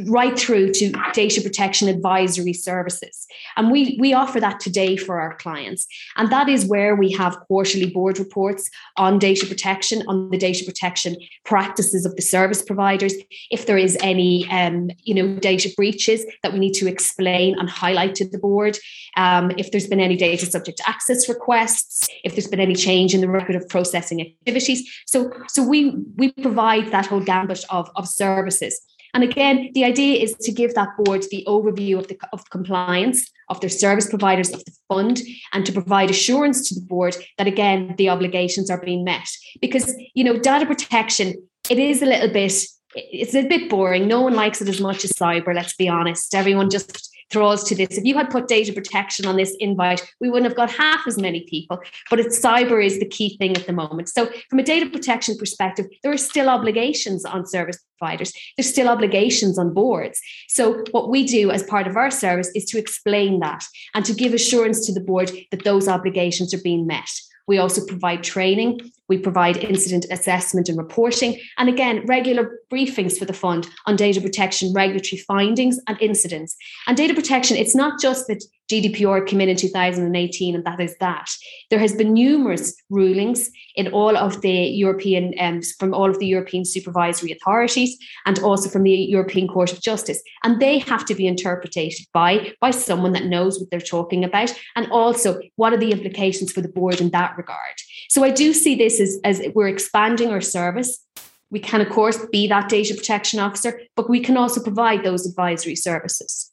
right 0.07 0.37
through 0.37 0.73
to 0.73 0.93
data 1.13 1.41
protection 1.41 1.87
advisory 1.87 2.53
services. 2.53 3.25
And 3.57 3.71
we, 3.71 3.97
we 4.01 4.13
offer 4.13 4.41
that 4.41 4.59
today 4.59 4.97
for 4.97 5.21
our 5.21 5.37
clients. 5.37 5.87
And 6.17 6.29
that 6.33 6.49
is 6.49 6.67
where 6.67 6.97
we 6.97 7.13
have 7.13 7.39
quarterly 7.47 7.89
board 7.89 8.19
reports 8.19 8.69
on 8.97 9.21
data 9.21 9.47
protection, 9.47 10.03
on 10.09 10.29
the 10.31 10.39
data 10.39 10.65
protection 10.65 11.17
practices 11.45 12.05
of 12.05 12.17
the 12.17 12.23
service 12.23 12.63
providers. 12.63 13.15
If 13.53 13.67
there 13.67 13.79
is 13.79 13.97
any 14.03 14.51
um, 14.51 14.91
you 15.05 15.15
know, 15.15 15.39
data 15.39 15.71
breaches 15.77 16.27
that 16.43 16.53
we 16.53 16.59
need 16.59 16.75
to 16.75 16.89
explain 16.89 17.57
and 17.61 17.71
highlight 17.71 18.17
to 18.17 18.29
the 18.29 18.39
board, 18.39 18.77
um, 19.17 19.53
if 19.57 19.71
there's 19.71 19.87
been 19.87 20.01
any 20.01 20.17
data 20.17 20.47
subject 20.47 20.81
access 20.85 21.29
requests, 21.29 22.09
if 22.25 22.35
there's 22.35 22.49
been 22.49 22.61
any 22.61 22.75
change 22.75 23.15
in 23.15 23.21
the 23.21 23.36
record 23.37 23.57
of 23.57 23.69
processing 23.69 24.21
activities. 24.21 24.89
So, 25.07 25.31
so 25.49 25.63
we 25.63 25.91
we 26.17 26.33
provide 26.33 26.91
that 26.93 27.07
whole 27.07 27.21
gambit 27.21 27.65
of, 27.71 27.91
of 27.97 28.09
services. 28.09 28.81
And 29.15 29.25
again, 29.25 29.71
the 29.73 29.85
idea 29.85 30.23
is 30.23 30.35
to 30.43 30.53
give 30.53 30.75
that 30.75 30.91
board 30.99 31.25
the 31.31 31.43
overview 31.47 31.99
of 31.99 32.09
the 32.09 32.19
of 32.33 32.51
compliance 32.51 33.31
of 33.49 33.61
their 33.61 33.71
service 33.71 34.09
providers 34.11 34.51
of 34.51 34.65
the 34.65 34.73
fund 34.89 35.23
and 35.53 35.65
to 35.65 35.73
provide 35.73 36.11
assurance 36.11 36.69
to 36.69 36.75
the 36.75 36.87
board 36.87 37.17
that 37.39 37.47
again 37.47 37.95
the 37.97 38.11
obligations 38.11 38.71
are 38.71 38.81
being 38.81 39.05
met. 39.05 39.29
Because 39.61 39.95
you 40.15 40.25
know, 40.25 40.39
data 40.39 40.67
protection, 40.67 41.35
it 41.71 41.79
is 41.79 42.03
a 42.03 42.07
little 42.07 42.33
bit 42.33 42.53
it's 42.95 43.35
a 43.35 43.47
bit 43.47 43.69
boring. 43.69 44.09
No 44.09 44.23
one 44.23 44.35
likes 44.35 44.63
it 44.63 44.69
as 44.69 44.81
much 44.81 45.05
as 45.05 45.13
cyber, 45.13 45.55
let's 45.55 45.75
be 45.75 45.89
honest. 45.89 46.35
Everyone 46.35 46.71
just 46.71 47.15
throws 47.31 47.65
to 47.65 47.75
this. 47.75 47.99
If 47.99 48.05
you 48.05 48.17
had 48.17 48.31
put 48.31 48.49
data 48.49 48.73
protection 48.73 49.27
on 49.27 49.37
this 49.37 49.57
invite, 49.59 50.03
we 50.21 50.29
wouldn't 50.29 50.51
have 50.51 50.57
got 50.57 50.71
half 50.71 51.07
as 51.07 51.19
many 51.19 51.45
people. 51.49 51.79
But 52.11 52.21
it's 52.21 52.39
cyber 52.39 52.85
is 52.85 52.99
the 52.99 53.07
key 53.07 53.37
thing 53.37 53.57
at 53.57 53.67
the 53.67 53.73
moment. 53.73 54.09
So 54.09 54.31
from 54.49 54.59
a 54.59 54.63
data 54.63 54.89
protection 54.89 55.37
perspective, 55.37 55.87
there 56.03 56.13
are 56.13 56.19
still 56.19 56.49
obligations 56.49 57.25
on 57.25 57.47
service 57.47 57.79
providers. 57.99 58.33
There's 58.57 58.69
still 58.69 58.89
obligations 58.89 59.59
on 59.59 59.75
boards. 59.75 60.21
So 60.49 60.85
what 60.91 61.11
we 61.11 61.25
do 61.27 61.51
as 61.51 61.63
part 61.63 61.87
of 61.87 61.97
our 61.97 62.11
service 62.11 62.51
is 62.55 62.65
to 62.67 62.79
explain 62.79 63.41
that 63.41 63.65
and 63.95 64.05
to 64.05 64.15
give 64.15 64.35
assurance 64.35 64.87
to 64.87 64.93
the 64.93 65.01
board 65.01 65.31
that 65.51 65.65
those 65.65 65.89
obligations 65.89 66.55
are 66.55 66.63
being 66.63 66.87
met. 66.87 67.09
We 67.49 67.59
also 67.59 67.85
provide 67.87 68.25
training. 68.25 68.81
We 69.09 69.19
provide 69.19 69.57
incident 69.59 70.07
assessment 70.11 70.69
and 70.69 70.79
reporting. 70.79 71.41
And 71.59 71.69
again, 71.69 72.05
regular 72.07 72.59
briefings 72.73 73.19
for 73.19 73.25
the 73.25 73.33
fund 73.33 73.69
on 73.87 73.97
data 73.97 74.21
protection, 74.21 74.73
regulatory 74.75 75.21
findings, 75.21 75.79
and 75.87 76.01
incidents. 76.01 76.57
And 76.87 76.97
data 76.97 77.15
protection, 77.15 77.57
it's 77.57 77.75
not 77.75 78.01
just 78.01 78.27
that 78.27 78.43
GDPR 78.71 79.25
came 79.27 79.41
in 79.41 79.49
in 79.49 79.57
2018 79.57 80.55
and 80.55 80.65
that 80.65 80.81
is 80.81 80.97
that. 80.99 81.31
There 81.71 81.79
has 81.79 81.95
been 81.95 82.13
numerous 82.13 82.75
rulings 82.91 83.49
in 83.77 83.89
all 83.89 84.17
of 84.17 84.41
the 84.41 84.51
European, 84.51 85.35
um, 85.39 85.61
from 85.79 85.95
all 85.95 86.11
of 86.11 86.19
the 86.19 86.27
European 86.27 86.65
supervisory 86.65 87.31
authorities 87.31 87.97
and 88.25 88.39
also 88.41 88.69
from 88.69 88.83
the 88.83 88.91
European 88.91 89.47
Court 89.47 89.73
of 89.73 89.81
Justice. 89.81 90.21
And 90.43 90.61
they 90.61 90.79
have 90.81 91.05
to 91.07 91.15
be 91.15 91.29
interpreted 91.29 91.93
by, 92.13 92.53
by 92.61 92.73
someone 92.73 93.13
that 93.13 93.27
knows 93.27 93.61
what 93.61 93.71
they're 93.71 93.81
talking 93.81 94.25
about. 94.25 94.53
And 94.75 94.91
also, 94.91 95.39
what 95.55 95.73
are 95.73 95.79
the 95.79 95.93
implications 95.93 96.51
for 96.51 96.61
the 96.61 96.69
board 96.69 97.01
in 97.01 97.11
that 97.11 97.37
regard? 97.37 97.77
So 98.09 98.25
I 98.25 98.31
do 98.31 98.53
see 98.53 98.75
this 98.75 98.96
as, 99.01 99.19
as 99.25 99.43
we're 99.55 99.69
expanding 99.69 100.31
our 100.31 100.41
service 100.41 101.07
We 101.51 101.61
can, 101.61 101.81
of 101.81 101.91
course, 101.91 102.19
be 102.27 102.49
that 102.49 102.69
data 102.69 102.95
protection 102.95 103.39
officer, 103.39 103.81
but 103.95 104.11
we 104.11 104.21
can 104.21 104.37
also 104.37 104.63
provide 104.63 105.05
those 105.05 105.27
advisory 105.27 105.77
services. 105.77 106.53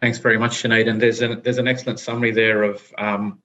Thanks 0.00 0.18
very 0.18 0.38
much, 0.38 0.62
Sinead. 0.62 0.88
And 0.88 1.00
there's 1.00 1.20
an 1.20 1.40
there's 1.42 1.58
an 1.58 1.68
excellent 1.68 2.00
summary 2.00 2.32
there 2.32 2.62
of 2.62 2.82
um, 2.98 3.40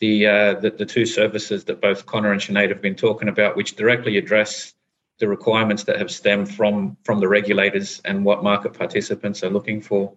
the, 0.00 0.26
uh, 0.26 0.54
the, 0.54 0.70
the 0.70 0.86
two 0.86 1.04
services 1.04 1.64
that 1.64 1.80
both 1.80 2.06
Connor 2.06 2.32
and 2.32 2.40
Sinead 2.40 2.70
have 2.70 2.80
been 2.80 2.94
talking 2.94 3.28
about, 3.28 3.56
which 3.56 3.76
directly 3.76 4.16
address 4.16 4.74
the 5.18 5.28
requirements 5.28 5.84
that 5.84 5.98
have 5.98 6.10
stemmed 6.10 6.52
from 6.54 6.96
from 7.04 7.20
the 7.20 7.28
regulators 7.28 8.00
and 8.04 8.24
what 8.24 8.42
market 8.42 8.72
participants 8.72 9.42
are 9.44 9.50
looking 9.50 9.80
for. 9.80 10.14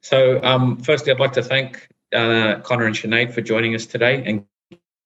So, 0.00 0.42
um, 0.42 0.76
firstly, 0.78 1.12
I'd 1.12 1.20
like 1.20 1.32
to 1.32 1.42
thank 1.42 1.88
uh, 2.12 2.60
Connor 2.60 2.86
and 2.86 2.94
Sinead 2.94 3.32
for 3.32 3.40
joining 3.40 3.74
us 3.74 3.86
today 3.86 4.22
and 4.26 4.44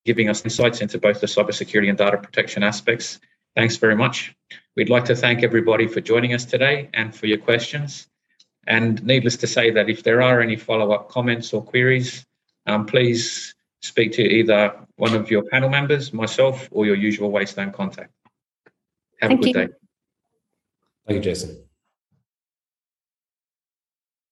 giving 0.07 0.31
us 0.31 0.45
insights 0.45 0.81
into 0.81 0.99
both 0.99 1.21
the 1.21 1.27
cybersecurity 1.27 1.88
and 1.90 1.99
data 1.99 2.16
protection 2.16 2.62
aspects. 2.62 3.21
Thanks 3.57 3.77
very 3.77 3.97
much. 3.97 4.35
We'd 4.77 4.88
like 4.88 5.05
to 5.07 5.16
thank 5.16 5.42
everybody 5.42 5.87
for 5.88 6.01
joining 6.01 6.33
us 6.33 6.45
today 6.45 6.88
and 6.95 7.14
for 7.14 7.27
your 7.27 7.38
questions. 7.38 8.07
And 8.66 9.03
needless 9.05 9.37
to 9.38 9.47
say 9.47 9.71
that 9.73 9.90
if 9.90 10.03
there 10.03 10.23
are 10.23 10.40
any 10.40 10.57
follow-up 10.57 11.09
comments 11.09 11.53
or 11.53 11.62
queries, 11.62 12.25
um, 12.66 12.87
please 12.87 13.55
speak 13.83 14.12
to 14.12 14.23
either 14.23 14.75
one 14.97 15.14
of 15.14 15.31
your 15.31 15.42
panel 15.45 15.69
members, 15.69 16.12
myself, 16.12 16.69
or 16.71 16.87
your 16.87 16.97
usual 16.97 17.31
Waystone 17.31 17.73
contact. 17.73 18.12
Have 19.21 19.31
Thank 19.31 19.40
a 19.40 19.45
good 19.45 19.49
you. 19.49 19.66
day. 19.66 19.73
Thank 21.07 21.16
you, 21.16 21.23
Jason. 21.23 21.66